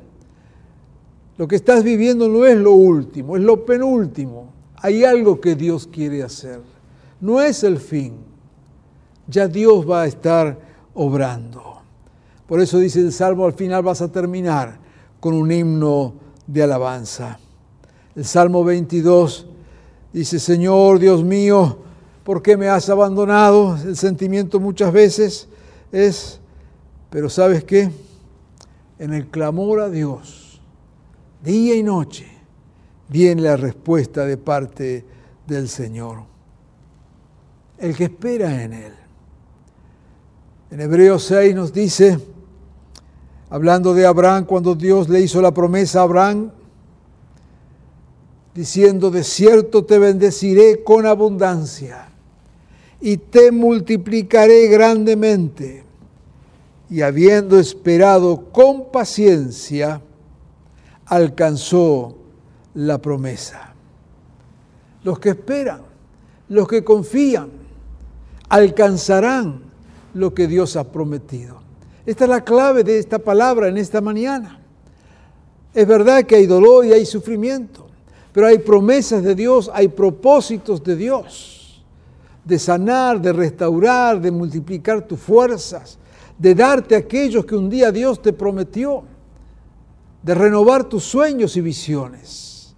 Lo 1.38 1.46
que 1.46 1.54
estás 1.54 1.84
viviendo 1.84 2.28
no 2.28 2.44
es 2.44 2.56
lo 2.56 2.72
último, 2.72 3.36
es 3.36 3.42
lo 3.42 3.64
penúltimo. 3.64 4.52
Hay 4.76 5.04
algo 5.04 5.40
que 5.40 5.54
Dios 5.54 5.86
quiere 5.86 6.24
hacer. 6.24 6.60
No 7.20 7.40
es 7.40 7.62
el 7.62 7.78
fin. 7.78 8.14
Ya 9.28 9.46
Dios 9.46 9.88
va 9.88 10.02
a 10.02 10.06
estar 10.06 10.58
obrando. 10.94 11.62
Por 12.46 12.60
eso 12.60 12.78
dice 12.78 13.00
el 13.00 13.12
Salmo, 13.12 13.46
al 13.46 13.52
final 13.52 13.82
vas 13.82 14.02
a 14.02 14.10
terminar 14.10 14.78
con 15.20 15.34
un 15.34 15.50
himno 15.50 16.14
de 16.46 16.62
alabanza. 16.62 17.38
El 18.16 18.24
Salmo 18.24 18.64
22 18.64 19.46
dice, 20.12 20.38
Señor 20.38 20.98
Dios 20.98 21.22
mío, 21.22 21.78
¿por 22.26 22.42
qué 22.42 22.56
me 22.56 22.68
has 22.68 22.88
abandonado? 22.88 23.78
El 23.84 23.96
sentimiento 23.96 24.58
muchas 24.58 24.92
veces 24.92 25.46
es, 25.92 26.40
pero 27.08 27.30
¿sabes 27.30 27.62
qué? 27.62 27.88
En 28.98 29.14
el 29.14 29.28
clamor 29.28 29.78
a 29.78 29.88
Dios, 29.88 30.60
día 31.44 31.76
y 31.76 31.84
noche, 31.84 32.26
viene 33.08 33.42
la 33.42 33.56
respuesta 33.56 34.26
de 34.26 34.36
parte 34.36 35.04
del 35.46 35.68
Señor. 35.68 36.24
El 37.78 37.96
que 37.96 38.04
espera 38.04 38.60
en 38.60 38.72
Él. 38.72 38.92
En 40.72 40.80
Hebreos 40.80 41.22
6 41.26 41.54
nos 41.54 41.72
dice, 41.72 42.18
hablando 43.50 43.94
de 43.94 44.04
Abraham, 44.04 44.46
cuando 44.46 44.74
Dios 44.74 45.08
le 45.08 45.20
hizo 45.20 45.40
la 45.40 45.54
promesa 45.54 46.00
a 46.00 46.02
Abraham, 46.02 46.50
diciendo, 48.52 49.12
de 49.12 49.22
cierto 49.22 49.84
te 49.84 50.00
bendeciré 50.00 50.82
con 50.82 51.06
abundancia 51.06 52.14
y 53.00 53.16
te 53.16 53.52
multiplicaré 53.52 54.68
grandemente. 54.68 55.84
Y 56.88 57.02
habiendo 57.02 57.58
esperado 57.58 58.52
con 58.52 58.90
paciencia, 58.90 60.00
alcanzó 61.06 62.16
la 62.74 62.98
promesa. 62.98 63.74
Los 65.02 65.18
que 65.18 65.30
esperan, 65.30 65.82
los 66.48 66.68
que 66.68 66.84
confían, 66.84 67.50
alcanzarán 68.48 69.62
lo 70.14 70.32
que 70.32 70.46
Dios 70.46 70.76
ha 70.76 70.84
prometido. 70.84 71.60
Esta 72.06 72.24
es 72.24 72.30
la 72.30 72.44
clave 72.44 72.84
de 72.84 72.98
esta 72.98 73.18
palabra 73.18 73.68
en 73.68 73.76
esta 73.78 74.00
mañana. 74.00 74.60
Es 75.74 75.86
verdad 75.86 76.24
que 76.24 76.36
hay 76.36 76.46
dolor 76.46 76.86
y 76.86 76.92
hay 76.92 77.04
sufrimiento, 77.04 77.86
pero 78.32 78.46
hay 78.46 78.58
promesas 78.58 79.24
de 79.24 79.34
Dios, 79.34 79.70
hay 79.74 79.88
propósitos 79.88 80.82
de 80.82 80.96
Dios 80.96 81.65
de 82.46 82.60
sanar, 82.60 83.20
de 83.20 83.32
restaurar, 83.32 84.20
de 84.20 84.30
multiplicar 84.30 85.02
tus 85.02 85.18
fuerzas, 85.18 85.98
de 86.38 86.54
darte 86.54 86.94
aquellos 86.94 87.44
que 87.44 87.56
un 87.56 87.68
día 87.68 87.90
Dios 87.90 88.22
te 88.22 88.32
prometió, 88.32 89.02
de 90.22 90.34
renovar 90.34 90.84
tus 90.84 91.02
sueños 91.02 91.56
y 91.56 91.60
visiones. 91.60 92.76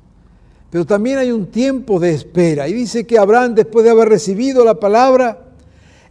Pero 0.71 0.87
también 0.87 1.19
hay 1.19 1.31
un 1.31 1.47
tiempo 1.47 2.01
de 2.01 2.15
espera. 2.15 2.67
Y 2.67 2.73
dice 2.73 3.07
que 3.07 3.19
Abraham, 3.19 3.55
después 3.55 3.85
de 3.85 3.91
haber 3.91 4.09
recibido 4.09 4.65
la 4.65 4.75
palabra, 4.75 5.49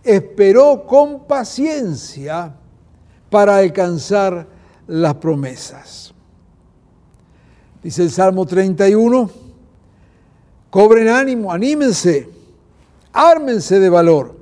esperó 0.03 0.85
con 0.85 1.25
paciencia 1.25 2.55
para 3.31 3.57
alcanzar 3.57 4.47
las 4.85 5.15
promesas. 5.15 6.13
Dice 7.81 8.03
el 8.03 8.11
Salmo 8.11 8.45
31, 8.45 9.29
cobren 10.69 11.07
ánimo, 11.07 11.51
anímense 11.51 12.36
ármense 13.17 13.79
de 13.79 13.89
valor 13.89 14.35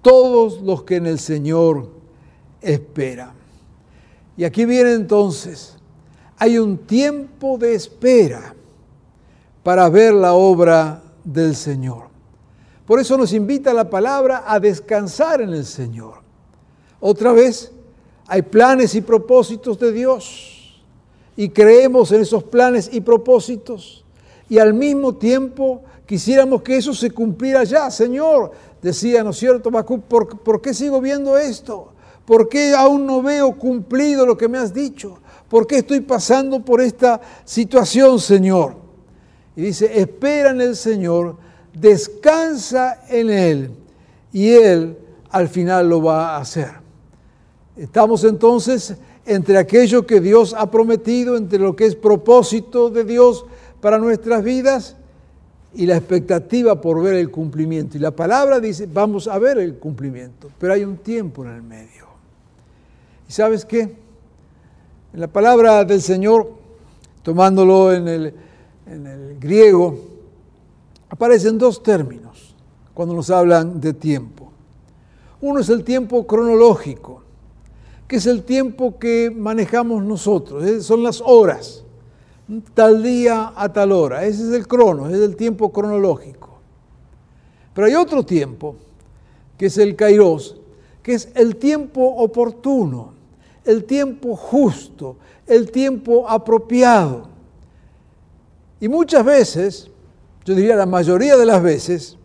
todos 0.00 0.62
los 0.62 0.82
que 0.84 0.96
en 0.96 1.06
el 1.06 1.18
Señor 1.18 1.88
esperan. 2.62 3.32
Y 4.36 4.44
aquí 4.44 4.64
viene 4.64 4.94
entonces, 4.94 5.76
hay 6.38 6.56
un 6.58 6.78
tiempo 6.78 7.58
de 7.58 7.74
espera 7.74 8.54
para 9.62 9.90
ver 9.90 10.14
la 10.14 10.32
obra 10.32 11.02
del 11.22 11.54
Señor. 11.54 12.04
Por 12.86 12.98
eso 12.98 13.18
nos 13.18 13.34
invita 13.34 13.74
la 13.74 13.90
palabra 13.90 14.44
a 14.46 14.58
descansar 14.58 15.42
en 15.42 15.50
el 15.50 15.66
Señor. 15.66 16.14
Otra 16.98 17.32
vez, 17.32 17.72
hay 18.26 18.40
planes 18.40 18.94
y 18.94 19.02
propósitos 19.02 19.78
de 19.78 19.92
Dios 19.92 20.82
y 21.36 21.50
creemos 21.50 22.10
en 22.12 22.22
esos 22.22 22.42
planes 22.42 22.88
y 22.90 23.02
propósitos 23.02 24.04
y 24.48 24.58
al 24.58 24.72
mismo 24.72 25.14
tiempo 25.14 25.82
Quisiéramos 26.10 26.62
que 26.62 26.76
eso 26.76 26.92
se 26.92 27.12
cumpliera 27.12 27.62
ya, 27.62 27.88
Señor. 27.88 28.50
Decía, 28.82 29.22
¿no 29.22 29.30
es 29.30 29.36
cierto, 29.36 29.70
¿Por, 29.70 30.40
¿Por 30.40 30.60
qué 30.60 30.74
sigo 30.74 31.00
viendo 31.00 31.38
esto? 31.38 31.92
¿Por 32.24 32.48
qué 32.48 32.74
aún 32.74 33.06
no 33.06 33.22
veo 33.22 33.56
cumplido 33.56 34.26
lo 34.26 34.36
que 34.36 34.48
me 34.48 34.58
has 34.58 34.74
dicho? 34.74 35.20
¿Por 35.48 35.68
qué 35.68 35.76
estoy 35.76 36.00
pasando 36.00 36.64
por 36.64 36.80
esta 36.80 37.20
situación, 37.44 38.18
Señor? 38.18 38.74
Y 39.54 39.62
dice, 39.62 40.00
espera 40.00 40.50
en 40.50 40.60
el 40.60 40.74
Señor, 40.74 41.36
descansa 41.72 43.04
en 43.08 43.30
Él 43.30 43.70
y 44.32 44.48
Él 44.48 44.98
al 45.30 45.46
final 45.46 45.88
lo 45.88 46.02
va 46.02 46.30
a 46.30 46.38
hacer. 46.38 46.72
Estamos 47.76 48.24
entonces 48.24 48.96
entre 49.26 49.58
aquello 49.58 50.04
que 50.04 50.20
Dios 50.20 50.56
ha 50.58 50.72
prometido, 50.72 51.36
entre 51.36 51.60
lo 51.60 51.76
que 51.76 51.86
es 51.86 51.94
propósito 51.94 52.90
de 52.90 53.04
Dios 53.04 53.46
para 53.80 53.98
nuestras 53.98 54.42
vidas 54.42 54.96
y 55.74 55.86
la 55.86 55.96
expectativa 55.96 56.80
por 56.80 57.02
ver 57.02 57.14
el 57.14 57.30
cumplimiento. 57.30 57.96
Y 57.96 58.00
la 58.00 58.10
palabra 58.10 58.60
dice, 58.60 58.88
vamos 58.92 59.28
a 59.28 59.38
ver 59.38 59.58
el 59.58 59.76
cumplimiento, 59.76 60.50
pero 60.58 60.72
hay 60.72 60.84
un 60.84 60.96
tiempo 60.96 61.44
en 61.44 61.50
el 61.52 61.62
medio. 61.62 62.06
¿Y 63.28 63.32
sabes 63.32 63.64
qué? 63.64 63.80
En 65.12 65.20
la 65.20 65.28
palabra 65.28 65.84
del 65.84 66.02
Señor, 66.02 66.52
tomándolo 67.22 67.92
en 67.92 68.08
el, 68.08 68.34
en 68.86 69.06
el 69.06 69.38
griego, 69.38 69.98
aparecen 71.08 71.58
dos 71.58 71.82
términos 71.82 72.54
cuando 72.94 73.14
nos 73.14 73.30
hablan 73.30 73.80
de 73.80 73.92
tiempo. 73.92 74.50
Uno 75.40 75.60
es 75.60 75.68
el 75.68 75.84
tiempo 75.84 76.26
cronológico, 76.26 77.22
que 78.06 78.16
es 78.16 78.26
el 78.26 78.42
tiempo 78.42 78.98
que 78.98 79.30
manejamos 79.30 80.02
nosotros, 80.02 80.64
eh, 80.64 80.80
son 80.80 81.02
las 81.02 81.22
horas 81.24 81.84
tal 82.74 83.02
día 83.02 83.52
a 83.54 83.72
tal 83.72 83.92
hora. 83.92 84.24
Ese 84.24 84.42
es 84.42 84.52
el 84.52 84.66
crono, 84.66 85.08
es 85.08 85.20
el 85.20 85.36
tiempo 85.36 85.72
cronológico. 85.72 86.58
Pero 87.74 87.86
hay 87.86 87.94
otro 87.94 88.24
tiempo, 88.24 88.76
que 89.56 89.66
es 89.66 89.78
el 89.78 89.96
kairos, 89.96 90.56
que 91.02 91.14
es 91.14 91.28
el 91.34 91.56
tiempo 91.56 92.04
oportuno, 92.04 93.12
el 93.64 93.84
tiempo 93.84 94.36
justo, 94.36 95.16
el 95.46 95.70
tiempo 95.70 96.28
apropiado. 96.28 97.28
Y 98.80 98.88
muchas 98.88 99.24
veces, 99.24 99.90
yo 100.44 100.54
diría 100.54 100.76
la 100.76 100.86
mayoría 100.86 101.36
de 101.36 101.46
las 101.46 101.62
veces, 101.62 102.16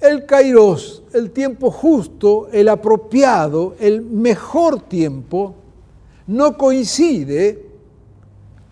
el 0.00 0.26
kairos, 0.26 1.02
el 1.12 1.30
tiempo 1.30 1.70
justo, 1.70 2.48
el 2.52 2.68
apropiado, 2.68 3.74
el 3.78 4.02
mejor 4.02 4.80
tiempo, 4.80 5.54
no 6.26 6.56
coincide 6.56 7.65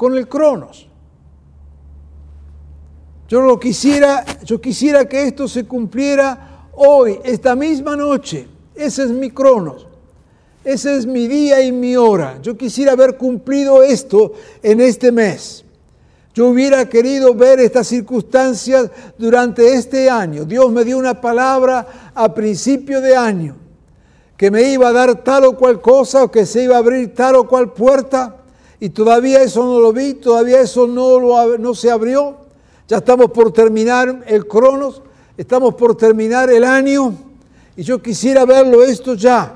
con 0.04 0.18
el 0.18 0.28
cronos. 0.28 0.86
Yo 3.26 3.40
lo 3.40 3.58
quisiera, 3.58 4.22
yo 4.44 4.60
quisiera 4.60 5.08
que 5.08 5.22
esto 5.22 5.48
se 5.48 5.64
cumpliera 5.64 6.68
hoy, 6.74 7.18
esta 7.24 7.56
misma 7.56 7.96
noche. 7.96 8.46
Ese 8.74 9.04
es 9.04 9.08
mi 9.08 9.30
cronos. 9.30 9.86
Ese 10.62 10.94
es 10.94 11.06
mi 11.06 11.26
día 11.26 11.62
y 11.62 11.72
mi 11.72 11.96
hora. 11.96 12.38
Yo 12.42 12.54
quisiera 12.54 12.92
haber 12.92 13.16
cumplido 13.16 13.82
esto 13.82 14.34
en 14.62 14.82
este 14.82 15.10
mes. 15.10 15.64
Yo 16.34 16.48
hubiera 16.48 16.86
querido 16.86 17.34
ver 17.34 17.58
estas 17.58 17.86
circunstancias 17.86 18.90
durante 19.16 19.72
este 19.72 20.10
año. 20.10 20.44
Dios 20.44 20.70
me 20.70 20.84
dio 20.84 20.98
una 20.98 21.18
palabra 21.18 22.12
a 22.14 22.34
principio 22.34 23.00
de 23.00 23.16
año 23.16 23.56
que 24.36 24.50
me 24.50 24.64
iba 24.64 24.88
a 24.88 24.92
dar 24.92 25.24
tal 25.24 25.44
o 25.44 25.56
cual 25.56 25.80
cosa 25.80 26.24
o 26.24 26.30
que 26.30 26.44
se 26.44 26.64
iba 26.64 26.76
a 26.76 26.80
abrir 26.80 27.14
tal 27.14 27.36
o 27.36 27.48
cual 27.48 27.72
puerta 27.72 28.43
y 28.84 28.90
todavía 28.90 29.42
eso 29.42 29.64
no 29.64 29.80
lo 29.80 29.94
vi, 29.94 30.12
todavía 30.12 30.60
eso 30.60 30.86
no, 30.86 31.74
se 31.74 31.90
abrió. 31.90 32.36
Ya 32.86 32.98
estamos 32.98 33.30
por 33.30 33.50
terminar 33.50 34.22
el 34.26 34.46
cronos, 34.46 35.00
estamos 35.38 35.74
por 35.74 35.96
terminar 35.96 36.50
el 36.50 36.64
año 36.64 37.14
y 37.78 37.82
yo 37.82 38.02
quisiera 38.02 38.44
verlo 38.44 38.84
esto 38.84 39.14
ya. 39.14 39.54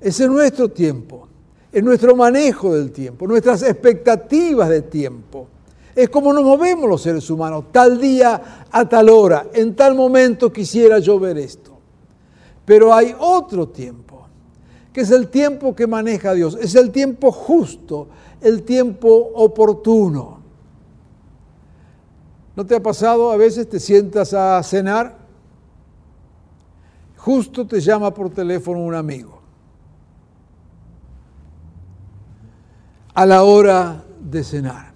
Ese 0.00 0.24
es 0.24 0.28
nuestro 0.28 0.70
tiempo, 0.70 1.28
es 1.70 1.84
nuestro 1.84 2.16
manejo 2.16 2.74
del 2.74 2.90
tiempo, 2.90 3.28
nuestras 3.28 3.62
expectativas 3.62 4.68
de 4.68 4.82
tiempo. 4.82 5.46
Es 5.94 6.08
como 6.08 6.32
nos 6.32 6.42
movemos 6.42 6.90
los 6.90 7.00
seres 7.00 7.30
humanos, 7.30 7.66
tal 7.70 8.00
día 8.00 8.66
a 8.72 8.88
tal 8.88 9.08
hora, 9.08 9.46
en 9.52 9.76
tal 9.76 9.94
momento 9.94 10.52
quisiera 10.52 10.98
yo 10.98 11.20
ver 11.20 11.38
esto. 11.38 11.70
Pero 12.64 12.92
hay 12.92 13.14
otro 13.20 13.68
tiempo 13.68 14.11
que 14.92 15.00
es 15.00 15.10
el 15.10 15.28
tiempo 15.28 15.74
que 15.74 15.86
maneja 15.86 16.34
Dios, 16.34 16.56
es 16.60 16.74
el 16.74 16.90
tiempo 16.90 17.32
justo, 17.32 18.08
el 18.40 18.62
tiempo 18.62 19.08
oportuno. 19.34 20.40
¿No 22.54 22.66
te 22.66 22.76
ha 22.76 22.82
pasado 22.82 23.32
a 23.32 23.36
veces 23.36 23.68
te 23.68 23.80
sientas 23.80 24.34
a 24.34 24.62
cenar? 24.62 25.16
Justo 27.16 27.66
te 27.66 27.80
llama 27.80 28.12
por 28.12 28.30
teléfono 28.30 28.80
un 28.80 28.94
amigo. 28.94 29.40
A 33.14 33.24
la 33.24 33.44
hora 33.44 34.04
de 34.20 34.44
cenar. 34.44 34.92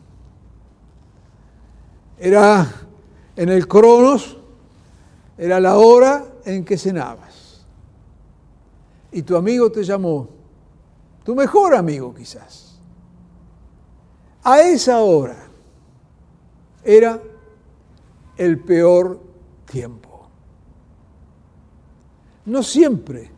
Era 2.18 2.66
en 3.36 3.48
el 3.48 3.66
cronos, 3.68 4.36
era 5.38 5.60
la 5.60 5.76
hora 5.76 6.24
en 6.44 6.64
que 6.64 6.76
cenaba 6.76 7.25
y 9.16 9.22
tu 9.22 9.34
amigo 9.34 9.72
te 9.72 9.82
llamó, 9.82 10.28
tu 11.24 11.34
mejor 11.34 11.74
amigo 11.74 12.14
quizás, 12.14 12.78
a 14.44 14.60
esa 14.60 14.98
hora 14.98 15.38
era 16.84 17.22
el 18.36 18.60
peor 18.60 19.18
tiempo. 19.64 20.28
No 22.44 22.62
siempre. 22.62 23.30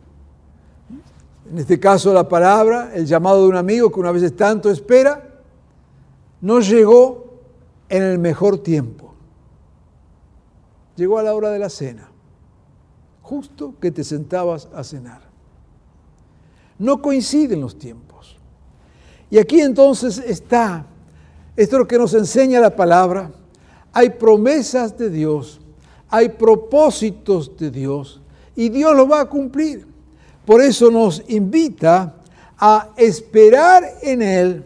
En 1.49 1.57
este 1.57 1.79
caso 1.79 2.13
la 2.13 2.27
palabra, 2.27 2.91
el 2.93 3.05
llamado 3.05 3.43
de 3.43 3.47
un 3.47 3.55
amigo 3.55 3.89
que 3.89 4.01
una 4.01 4.11
vez 4.11 4.35
tanto 4.35 4.69
espera, 4.69 5.39
no 6.41 6.59
llegó 6.59 7.39
en 7.87 8.03
el 8.03 8.19
mejor 8.19 8.57
tiempo. 8.57 9.13
Llegó 10.97 11.19
a 11.19 11.23
la 11.23 11.33
hora 11.33 11.51
de 11.51 11.59
la 11.59 11.69
cena, 11.69 12.11
justo 13.21 13.75
que 13.79 13.91
te 13.91 14.03
sentabas 14.03 14.67
a 14.75 14.83
cenar. 14.83 15.28
No 16.79 17.01
coinciden 17.01 17.61
los 17.61 17.77
tiempos. 17.77 18.37
Y 19.29 19.37
aquí 19.37 19.61
entonces 19.61 20.17
está, 20.17 20.85
esto 21.55 21.75
es 21.75 21.79
lo 21.79 21.87
que 21.87 21.99
nos 21.99 22.13
enseña 22.13 22.59
la 22.59 22.75
palabra, 22.75 23.31
hay 23.93 24.09
promesas 24.11 24.97
de 24.97 25.09
Dios, 25.09 25.59
hay 26.09 26.29
propósitos 26.29 27.55
de 27.57 27.69
Dios 27.69 28.21
y 28.55 28.69
Dios 28.69 28.95
lo 28.95 29.07
va 29.07 29.21
a 29.21 29.29
cumplir. 29.29 29.85
Por 30.45 30.61
eso 30.61 30.89
nos 30.89 31.23
invita 31.27 32.15
a 32.57 32.89
esperar 32.97 33.83
en 34.01 34.21
Él, 34.21 34.65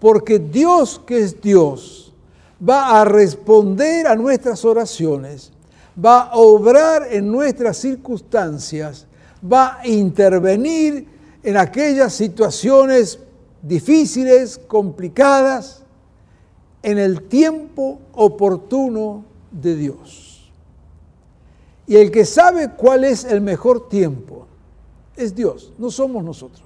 porque 0.00 0.38
Dios 0.38 1.00
que 1.06 1.18
es 1.18 1.40
Dios 1.40 2.12
va 2.68 3.00
a 3.00 3.04
responder 3.04 4.06
a 4.06 4.16
nuestras 4.16 4.64
oraciones, 4.64 5.52
va 6.02 6.22
a 6.22 6.36
obrar 6.36 7.06
en 7.10 7.30
nuestras 7.30 7.76
circunstancias, 7.76 9.06
va 9.40 9.78
a 9.80 9.86
intervenir 9.86 11.13
en 11.44 11.58
aquellas 11.58 12.14
situaciones 12.14 13.20
difíciles, 13.62 14.58
complicadas, 14.66 15.82
en 16.82 16.98
el 16.98 17.22
tiempo 17.22 18.00
oportuno 18.12 19.24
de 19.50 19.76
Dios. 19.76 20.50
Y 21.86 21.96
el 21.96 22.10
que 22.10 22.24
sabe 22.24 22.70
cuál 22.70 23.04
es 23.04 23.24
el 23.24 23.42
mejor 23.42 23.88
tiempo 23.88 24.46
es 25.16 25.34
Dios, 25.34 25.72
no 25.78 25.90
somos 25.90 26.24
nosotros. 26.24 26.64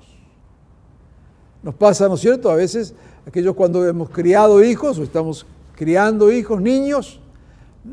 Nos 1.63 1.75
pasa, 1.75 2.09
¿no 2.09 2.15
es 2.15 2.21
cierto? 2.21 2.51
A 2.51 2.55
veces 2.55 2.95
aquellos 3.27 3.57
cuando 3.57 3.87
hemos 3.87 4.11
criado 4.11 4.63
hijos 4.63 4.99
o 4.99 5.03
estamos 5.03 5.45
criando 5.75 6.31
hijos, 6.31 6.61
niños, 6.61 7.21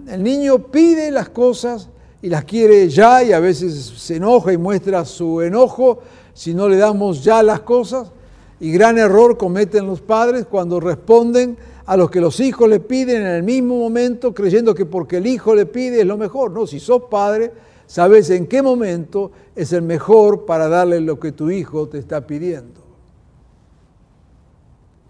el 0.07 0.21
niño 0.21 0.59
pide 0.67 1.09
las 1.09 1.29
cosas 1.29 1.89
y 2.21 2.29
las 2.29 2.45
quiere 2.45 2.87
ya 2.89 3.23
y 3.23 3.33
a 3.33 3.39
veces 3.39 3.73
se 3.73 4.17
enoja 4.17 4.53
y 4.53 4.57
muestra 4.57 5.03
su 5.03 5.41
enojo 5.41 5.99
si 6.35 6.53
no 6.53 6.67
le 6.67 6.77
damos 6.77 7.23
ya 7.23 7.41
las 7.41 7.61
cosas. 7.61 8.11
Y 8.59 8.71
gran 8.71 8.97
error 8.99 9.37
cometen 9.37 9.87
los 9.87 10.01
padres 10.01 10.45
cuando 10.45 10.79
responden 10.79 11.57
a 11.85 11.97
lo 11.97 12.11
que 12.11 12.21
los 12.21 12.39
hijos 12.39 12.69
le 12.69 12.79
piden 12.79 13.21
en 13.21 13.27
el 13.27 13.43
mismo 13.43 13.79
momento, 13.79 14.33
creyendo 14.33 14.75
que 14.75 14.85
porque 14.85 15.17
el 15.17 15.27
hijo 15.27 15.55
le 15.55 15.65
pide 15.65 16.01
es 16.01 16.05
lo 16.05 16.17
mejor. 16.17 16.51
No, 16.51 16.67
si 16.67 16.79
sos 16.79 17.03
padre, 17.09 17.53
sabes 17.87 18.29
en 18.29 18.47
qué 18.47 18.61
momento 18.61 19.31
es 19.55 19.71
el 19.73 19.81
mejor 19.81 20.45
para 20.45 20.67
darle 20.67 20.99
lo 20.99 21.19
que 21.19 21.31
tu 21.31 21.49
hijo 21.49 21.87
te 21.87 21.97
está 21.97 22.27
pidiendo. 22.27 22.81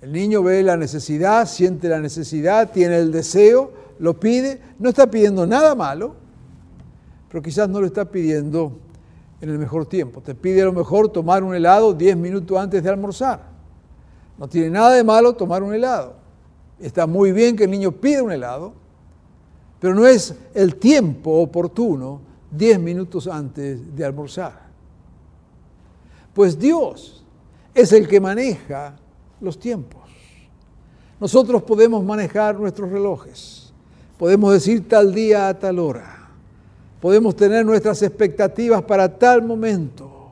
El 0.01 0.11
niño 0.11 0.43
ve 0.43 0.61
la 0.61 0.77
necesidad, 0.77 1.47
siente 1.47 1.89
la 1.89 1.99
necesidad, 1.99 2.71
tiene 2.71 2.99
el 2.99 3.11
deseo, 3.11 3.71
lo 3.97 4.19
pide, 4.19 4.61
no 4.77 4.89
está 4.89 5.09
pidiendo 5.09 5.47
nada 5.47 5.73
malo, 5.73 6.13
pero 7.29 7.41
quizás 7.41 7.67
no 7.67 7.81
lo 7.81 7.87
está 7.87 8.05
pidiendo 8.05 8.73
en 9.45 9.51
el 9.51 9.59
mejor 9.59 9.85
tiempo. 9.85 10.21
Te 10.21 10.33
pide 10.33 10.63
a 10.63 10.65
lo 10.65 10.73
mejor 10.73 11.09
tomar 11.09 11.43
un 11.43 11.53
helado 11.53 11.93
10 11.93 12.17
minutos 12.17 12.57
antes 12.57 12.83
de 12.83 12.89
almorzar. 12.89 13.43
No 14.39 14.47
tiene 14.47 14.71
nada 14.71 14.91
de 14.93 15.03
malo 15.03 15.33
tomar 15.33 15.61
un 15.61 15.71
helado. 15.71 16.15
Está 16.79 17.05
muy 17.05 17.31
bien 17.31 17.55
que 17.55 17.65
el 17.65 17.71
niño 17.71 17.91
pida 17.91 18.23
un 18.23 18.31
helado, 18.31 18.73
pero 19.79 19.93
no 19.93 20.07
es 20.07 20.35
el 20.55 20.77
tiempo 20.77 21.41
oportuno 21.41 22.21
10 22.51 22.79
minutos 22.79 23.27
antes 23.27 23.95
de 23.95 24.03
almorzar. 24.03 24.65
Pues 26.33 26.57
Dios 26.57 27.23
es 27.75 27.93
el 27.93 28.07
que 28.07 28.19
maneja 28.19 28.95
los 29.39 29.59
tiempos. 29.59 30.01
Nosotros 31.19 31.61
podemos 31.61 32.03
manejar 32.03 32.59
nuestros 32.59 32.91
relojes, 32.91 33.71
podemos 34.17 34.51
decir 34.53 34.89
tal 34.89 35.13
día 35.13 35.49
a 35.49 35.59
tal 35.59 35.77
hora, 35.77 36.14
podemos 36.99 37.35
tener 37.35 37.65
nuestras 37.65 38.01
expectativas 38.01 38.81
para 38.83 39.17
tal 39.17 39.43
momento. 39.43 40.31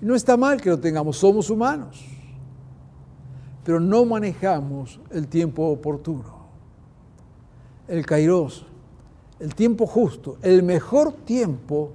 Y 0.00 0.06
no 0.06 0.14
está 0.14 0.36
mal 0.36 0.60
que 0.60 0.70
lo 0.70 0.78
tengamos, 0.78 1.16
somos 1.16 1.50
humanos, 1.50 2.04
pero 3.64 3.80
no 3.80 4.04
manejamos 4.04 5.00
el 5.10 5.26
tiempo 5.28 5.66
oportuno, 5.66 6.46
el 7.88 8.06
kairos, 8.06 8.64
el 9.40 9.54
tiempo 9.54 9.86
justo, 9.86 10.36
el 10.42 10.62
mejor 10.62 11.12
tiempo 11.12 11.92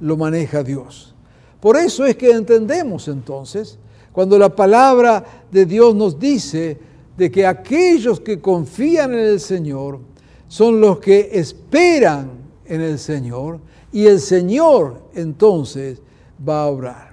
lo 0.00 0.16
maneja 0.16 0.62
Dios. 0.62 1.14
Por 1.60 1.76
eso 1.76 2.04
es 2.04 2.16
que 2.16 2.30
entendemos 2.30 3.08
entonces, 3.08 3.78
cuando 4.12 4.38
la 4.38 4.54
palabra 4.54 5.24
de 5.50 5.66
Dios 5.66 5.94
nos 5.94 6.18
dice 6.18 6.78
de 7.16 7.30
que 7.30 7.46
aquellos 7.46 8.20
que 8.20 8.40
confían 8.40 9.12
en 9.12 9.20
el 9.20 9.40
Señor 9.40 10.00
son 10.48 10.80
los 10.80 10.98
que 10.98 11.30
esperan 11.32 12.45
en 12.68 12.80
el 12.80 12.98
Señor 12.98 13.60
y 13.92 14.06
el 14.06 14.20
Señor 14.20 15.02
entonces 15.14 16.00
va 16.46 16.62
a 16.62 16.66
obrar. 16.66 17.10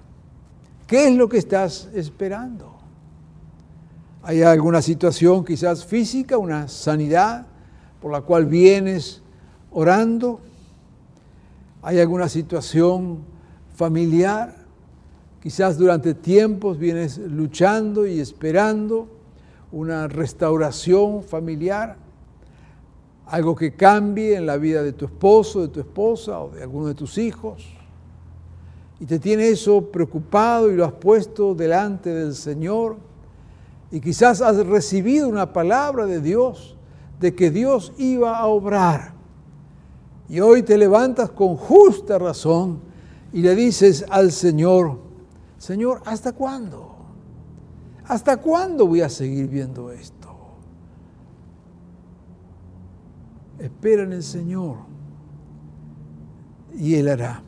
¿Qué 0.88 1.08
es 1.08 1.16
lo 1.16 1.30
que 1.30 1.38
estás 1.38 1.90
esperando? 1.94 2.74
¿Hay 4.22 4.42
alguna 4.42 4.82
situación 4.82 5.44
quizás 5.44 5.86
física, 5.86 6.38
una 6.38 6.68
sanidad 6.68 7.46
por 8.02 8.12
la 8.12 8.22
cual 8.22 8.46
vienes 8.46 9.22
orando? 9.72 10.40
¿Hay 11.82 12.00
alguna 12.00 12.30
situación 12.30 13.20
familiar? 13.76 14.56
Quizás 15.42 15.78
durante 15.78 16.14
tiempos 16.14 16.78
vienes 16.78 17.18
luchando 17.18 18.08
y 18.08 18.20
esperando 18.22 19.10
una 19.74 20.08
restauración 20.08 21.24
familiar, 21.24 21.98
algo 23.28 23.56
que 23.56 23.74
cambie 23.74 24.36
en 24.36 24.46
la 24.46 24.58
vida 24.58 24.84
de 24.84 24.94
tu 24.94 25.06
esposo, 25.06 25.62
de 25.62 25.68
tu 25.70 25.80
esposa 25.80 26.40
o 26.40 26.50
de 26.50 26.64
alguno 26.64 26.88
de 26.88 26.96
tus 26.96 27.18
hijos. 27.18 27.66
Y 29.00 29.06
te 29.06 29.20
tiene 29.20 29.50
eso 29.50 29.92
preocupado 29.92 30.72
y 30.72 30.76
lo 30.76 30.86
has 30.86 30.94
puesto 30.94 31.56
delante 31.56 32.14
del 32.14 32.36
Señor. 32.36 32.98
Y 33.92 34.00
quizás 34.00 34.42
has 34.42 34.66
recibido 34.66 35.28
una 35.28 35.52
palabra 35.54 36.06
de 36.06 36.22
Dios 36.22 36.78
de 37.20 37.36
que 37.36 37.52
Dios 37.52 37.94
iba 37.98 38.38
a 38.38 38.48
obrar. 38.48 39.14
Y 40.30 40.40
hoy 40.40 40.64
te 40.64 40.78
levantas 40.78 41.30
con 41.30 41.56
justa 41.56 42.18
razón 42.18 42.80
y 43.32 43.42
le 43.42 43.56
dices 43.56 44.06
al 44.10 44.32
Señor, 44.32 45.00
Señor, 45.58 46.02
¿hasta 46.06 46.34
cuándo? 46.34 46.96
¿Hasta 48.06 48.38
cuándo 48.38 48.88
voy 48.88 49.02
a 49.02 49.10
seguir 49.10 49.48
viendo 49.48 49.92
esto? 49.92 50.23
Espera 53.64 54.04
en 54.04 54.12
el 54.12 54.24
Señor 54.24 54.76
y 56.76 56.96
Él 56.96 57.08
hará. 57.08 57.42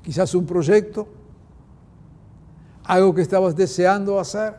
Quizás 0.00 0.34
un 0.34 0.46
proyecto, 0.46 1.06
algo 2.84 3.14
que 3.14 3.20
estabas 3.20 3.54
deseando 3.54 4.18
hacer, 4.18 4.54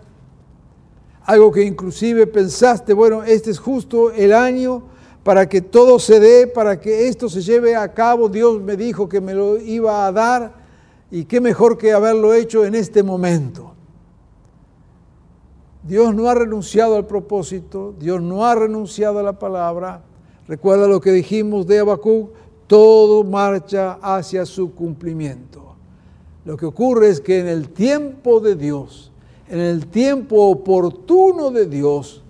algo 1.23 1.52
que 1.52 1.63
inclusive 1.63 2.28
pensaste, 2.28 2.93
bueno, 2.93 3.23
este 3.23 3.50
es 3.50 3.58
justo 3.58 4.12
el 4.12 4.32
año 4.32 4.84
para 5.23 5.50
que 5.50 5.62
todo 5.62 5.97
se 5.97 6.19
dé, 6.19 6.45
para 6.45 6.80
que 6.80 7.08
esto 7.08 7.30
se 7.30 7.41
lleve 7.41 7.76
a 7.76 7.91
cabo. 7.91 8.30
Dios 8.30 8.62
me 8.62 8.78
dijo 8.78 9.10
que 9.10 9.19
me 9.19 9.34
lo 9.34 9.58
iba 9.58 10.06
a 10.06 10.12
dar 10.12 10.54
y 11.10 11.26
qué 11.26 11.41
mejor 11.41 11.76
que 11.76 11.91
haberlo 11.91 12.36
hecho 12.36 12.65
en 12.65 12.76
este 12.76 13.02
momento. 13.02 13.77
Dios 15.88 16.13
no 16.13 16.30
ha 16.30 16.34
renunciado 16.34 16.97
al 16.97 17.06
propósito, 17.06 17.95
Dios 17.97 18.21
no 18.21 18.45
ha 18.45 18.54
renunciado 18.56 19.19
a 19.19 19.23
la 19.23 19.39
palabra. 19.39 20.02
Recuerda 20.47 20.88
lo 20.88 21.00
que 21.00 21.12
dijimos 21.12 21.65
de 21.65 21.80
Habacuc, 21.80 22.32
todo 22.67 23.23
marcha 23.23 23.97
hacia 24.02 24.45
su 24.45 24.73
cumplimiento. 24.73 25.76
Lo 26.43 26.58
que 26.58 26.65
ocurre 26.65 27.10
es 27.10 27.21
que 27.21 27.39
en 27.39 27.47
el 27.47 27.69
tiempo 27.69 28.41
de 28.41 28.56
Dios, 28.56 29.12
en 29.47 29.60
el 29.60 29.88
tiempo 29.88 30.50
oportuno 30.50 31.52
de 31.52 31.67
Dios, 31.67 32.21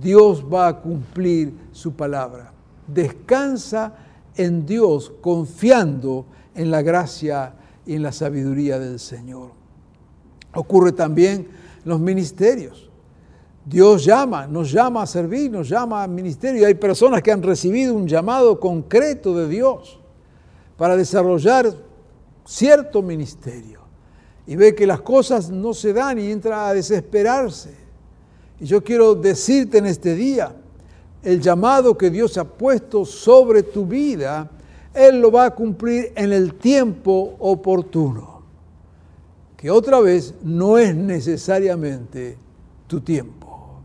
Dios 0.00 0.44
va 0.52 0.68
a 0.68 0.80
cumplir 0.80 1.52
su 1.72 1.92
palabra. 1.94 2.52
Descansa 2.86 3.92
en 4.36 4.66
Dios 4.66 5.12
confiando 5.20 6.26
en 6.54 6.70
la 6.70 6.82
gracia 6.82 7.54
y 7.86 7.94
en 7.94 8.02
la 8.02 8.12
sabiduría 8.12 8.78
del 8.78 9.00
Señor. 9.00 9.50
Ocurre 10.54 10.92
también 10.92 11.48
los 11.84 12.00
ministerios. 12.00 12.90
Dios 13.64 14.04
llama, 14.04 14.46
nos 14.46 14.70
llama 14.70 15.02
a 15.02 15.06
servir, 15.06 15.50
nos 15.50 15.68
llama 15.68 16.02
al 16.02 16.10
ministerio. 16.10 16.66
Hay 16.66 16.74
personas 16.74 17.22
que 17.22 17.32
han 17.32 17.42
recibido 17.42 17.94
un 17.94 18.06
llamado 18.06 18.60
concreto 18.60 19.34
de 19.36 19.48
Dios 19.48 19.98
para 20.76 20.96
desarrollar 20.96 21.74
cierto 22.44 23.00
ministerio. 23.00 23.80
Y 24.46 24.56
ve 24.56 24.74
que 24.74 24.86
las 24.86 25.00
cosas 25.00 25.48
no 25.50 25.72
se 25.72 25.94
dan 25.94 26.18
y 26.18 26.30
entra 26.30 26.68
a 26.68 26.74
desesperarse. 26.74 27.74
Y 28.60 28.66
yo 28.66 28.84
quiero 28.84 29.14
decirte 29.14 29.78
en 29.78 29.86
este 29.86 30.14
día, 30.14 30.54
el 31.22 31.40
llamado 31.40 31.96
que 31.96 32.10
Dios 32.10 32.36
ha 32.36 32.44
puesto 32.44 33.06
sobre 33.06 33.62
tu 33.62 33.86
vida 33.86 34.50
él 34.94 35.20
lo 35.20 35.30
va 35.32 35.46
a 35.46 35.50
cumplir 35.50 36.12
en 36.14 36.32
el 36.32 36.54
tiempo 36.54 37.34
oportuno, 37.40 38.33
que 39.64 39.70
otra 39.70 39.98
vez 40.00 40.34
no 40.42 40.76
es 40.76 40.94
necesariamente 40.94 42.36
tu 42.86 43.00
tiempo. 43.00 43.80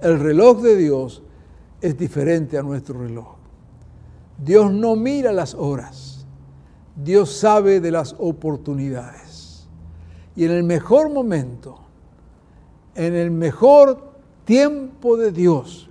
El 0.00 0.20
reloj 0.20 0.62
de 0.62 0.76
Dios 0.76 1.20
es 1.80 1.98
diferente 1.98 2.56
a 2.56 2.62
nuestro 2.62 3.00
reloj. 3.00 3.34
Dios 4.38 4.70
no 4.70 4.94
mira 4.94 5.32
las 5.32 5.56
horas, 5.56 6.24
Dios 6.94 7.32
sabe 7.32 7.80
de 7.80 7.90
las 7.90 8.14
oportunidades. 8.20 9.66
Y 10.36 10.44
en 10.44 10.52
el 10.52 10.62
mejor 10.62 11.10
momento, 11.10 11.76
en 12.94 13.16
el 13.16 13.32
mejor 13.32 14.12
tiempo 14.44 15.16
de 15.16 15.32
Dios, 15.32 15.90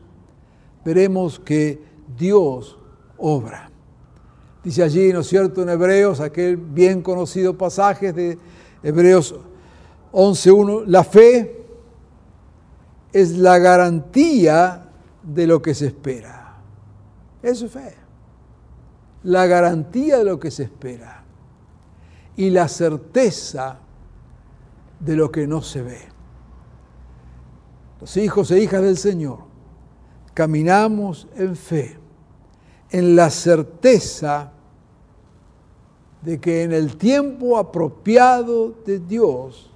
veremos 0.86 1.40
que 1.40 1.84
Dios 2.18 2.80
obra. 3.18 3.70
Dice 4.64 4.82
allí, 4.82 5.12
¿no 5.12 5.20
es 5.20 5.28
cierto?, 5.28 5.62
en 5.62 5.68
Hebreos, 5.68 6.22
aquel 6.22 6.56
bien 6.56 7.02
conocido 7.02 7.58
pasaje 7.58 8.14
de 8.14 8.38
Hebreos 8.86 9.34
11.1, 10.12 10.86
la 10.86 11.04
fe 11.04 11.66
es 13.12 13.36
la 13.36 13.58
garantía 13.58 14.92
de 15.24 15.48
lo 15.48 15.60
que 15.60 15.74
se 15.74 15.88
espera. 15.88 16.58
Eso 17.42 17.66
es 17.66 17.72
fe. 17.72 17.96
La 19.24 19.48
garantía 19.48 20.20
de 20.20 20.26
lo 20.26 20.40
que 20.40 20.52
se 20.52 20.62
espera. 20.62 21.24
Y 22.36 22.52
la 22.52 22.68
certeza 22.68 23.80
de 25.00 25.16
lo 25.16 25.32
que 25.32 25.48
no 25.48 25.64
se 25.64 25.82
ve. 25.82 26.02
Los 28.00 28.16
hijos 28.18 28.52
e 28.52 28.60
hijas 28.60 28.84
del 28.84 28.98
Señor 28.98 29.40
caminamos 30.36 31.28
en 31.36 31.56
fe, 31.56 31.98
en 32.92 33.16
la 33.16 33.32
certeza 33.32 34.52
de 36.22 36.40
que 36.40 36.64
en 36.64 36.72
el 36.72 36.98
tiempo 36.98 37.58
apropiado 37.58 38.74
de 38.86 39.00
Dios 39.00 39.72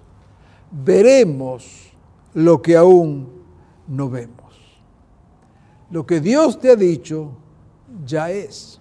veremos 0.72 1.92
lo 2.34 2.62
que 2.62 2.76
aún 2.76 3.30
no 3.88 4.10
vemos. 4.10 4.38
Lo 5.92 6.06
que 6.06 6.20
Dios 6.20 6.60
te 6.60 6.72
ha 6.72 6.76
dicho 6.76 7.32
ya 8.06 8.32
es. 8.32 8.80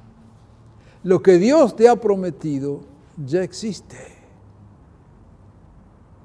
Lo 1.03 1.23
que 1.23 1.39
Dios 1.39 1.77
te 1.77 1.89
ha 1.89 1.97
prometido 1.97 2.81
ya 3.25 3.43
existe. 3.43 3.97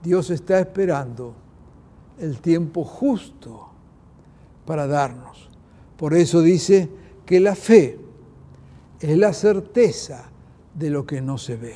Dios 0.03 0.29
está 0.29 0.59
esperando 0.59 1.33
el 2.19 2.39
tiempo 2.39 2.83
justo 2.83 3.69
para 4.65 4.87
darnos. 4.87 5.49
Por 5.97 6.13
eso 6.13 6.41
dice 6.41 6.89
que 7.25 7.39
la 7.39 7.55
fe 7.55 7.99
es 8.99 9.17
la 9.17 9.31
certeza 9.31 10.32
de 10.73 10.89
lo 10.89 11.05
que 11.05 11.21
no 11.21 11.37
se 11.37 11.55
ve. 11.55 11.75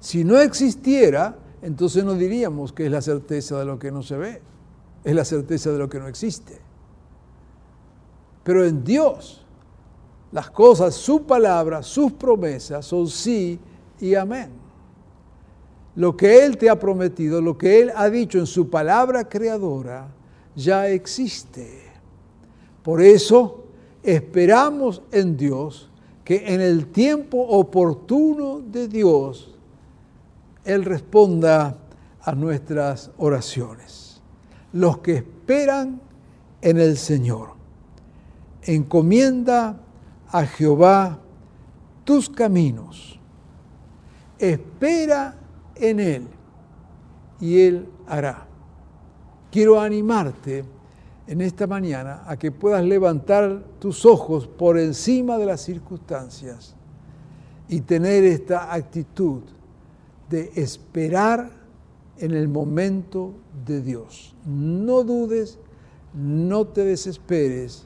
Si 0.00 0.24
no 0.24 0.38
existiera, 0.38 1.36
entonces 1.62 2.04
no 2.04 2.14
diríamos 2.14 2.72
que 2.72 2.86
es 2.86 2.92
la 2.92 3.02
certeza 3.02 3.58
de 3.58 3.64
lo 3.64 3.78
que 3.78 3.90
no 3.90 4.02
se 4.02 4.16
ve, 4.16 4.42
es 5.04 5.14
la 5.14 5.24
certeza 5.24 5.70
de 5.72 5.78
lo 5.78 5.88
que 5.88 5.98
no 5.98 6.06
existe. 6.06 6.58
Pero 8.44 8.64
en 8.64 8.84
Dios, 8.84 9.44
las 10.32 10.50
cosas, 10.50 10.94
su 10.94 11.24
palabra, 11.24 11.82
sus 11.82 12.12
promesas 12.12 12.86
son 12.86 13.08
sí 13.08 13.58
y 14.00 14.14
amén. 14.14 14.50
Lo 15.96 16.16
que 16.16 16.44
Él 16.44 16.58
te 16.58 16.68
ha 16.68 16.78
prometido, 16.78 17.40
lo 17.40 17.56
que 17.56 17.80
Él 17.80 17.92
ha 17.94 18.08
dicho 18.10 18.38
en 18.38 18.46
su 18.46 18.68
palabra 18.68 19.28
creadora, 19.28 20.08
ya 20.54 20.88
existe. 20.88 21.82
Por 22.82 23.00
eso 23.00 23.64
esperamos 24.02 25.02
en 25.10 25.36
Dios 25.36 25.90
que 26.26 26.52
en 26.52 26.60
el 26.60 26.88
tiempo 26.88 27.38
oportuno 27.38 28.58
de 28.60 28.88
Dios 28.88 29.54
Él 30.64 30.84
responda 30.84 31.78
a 32.20 32.32
nuestras 32.34 33.12
oraciones. 33.16 34.20
los 34.72 34.98
que 34.98 35.14
esperan 35.14 36.00
en 36.60 36.78
el 36.78 36.98
Señor. 36.98 37.50
Encomienda 38.62 39.80
a 40.28 40.44
Jehová 40.44 41.20
tus 42.04 42.28
caminos. 42.28 43.18
Espera 44.38 45.36
en 45.76 46.00
Él 46.00 46.28
y 47.40 47.60
Él 47.60 47.88
hará. 48.06 48.46
Quiero 49.50 49.80
animarte 49.80 50.64
en 51.26 51.40
esta 51.40 51.66
mañana 51.66 52.22
a 52.26 52.36
que 52.36 52.52
puedas 52.52 52.84
levantar 52.84 53.64
tus 53.78 54.06
ojos 54.06 54.46
por 54.46 54.78
encima 54.78 55.38
de 55.38 55.46
las 55.46 55.60
circunstancias 55.60 56.74
y 57.68 57.80
tener 57.80 58.24
esta 58.24 58.72
actitud 58.72 59.42
de 60.30 60.52
esperar 60.54 61.50
en 62.18 62.32
el 62.32 62.48
momento 62.48 63.34
de 63.66 63.82
Dios. 63.82 64.34
No 64.44 65.02
dudes, 65.02 65.58
no 66.14 66.66
te 66.66 66.84
desesperes, 66.84 67.84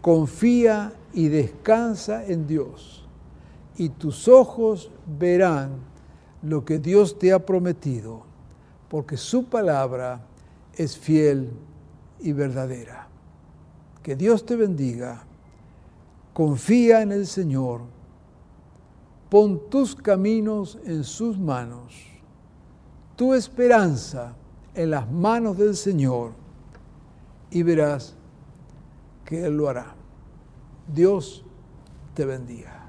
confía 0.00 0.92
y 1.12 1.28
descansa 1.28 2.24
en 2.26 2.46
Dios. 2.46 3.06
Y 3.76 3.90
tus 3.90 4.26
ojos 4.26 4.90
verán 5.18 5.70
lo 6.42 6.64
que 6.64 6.78
Dios 6.78 7.18
te 7.18 7.32
ha 7.32 7.44
prometido, 7.44 8.22
porque 8.88 9.16
su 9.16 9.44
palabra 9.44 10.22
es 10.74 10.96
fiel 10.96 11.50
y 12.22 12.32
verdadera. 12.32 13.08
Que 14.02 14.16
Dios 14.16 14.46
te 14.46 14.56
bendiga. 14.56 15.24
Confía 16.32 17.02
en 17.02 17.12
el 17.12 17.26
Señor. 17.26 17.82
Pon 19.28 19.68
tus 19.70 19.94
caminos 19.94 20.78
en 20.84 21.04
sus 21.04 21.38
manos. 21.38 21.94
Tu 23.16 23.34
esperanza 23.34 24.34
en 24.74 24.90
las 24.90 25.10
manos 25.10 25.58
del 25.58 25.76
Señor 25.76 26.32
y 27.50 27.62
verás 27.62 28.14
que 29.24 29.44
Él 29.44 29.56
lo 29.56 29.68
hará. 29.68 29.94
Dios 30.92 31.44
te 32.14 32.24
bendiga. 32.24 32.79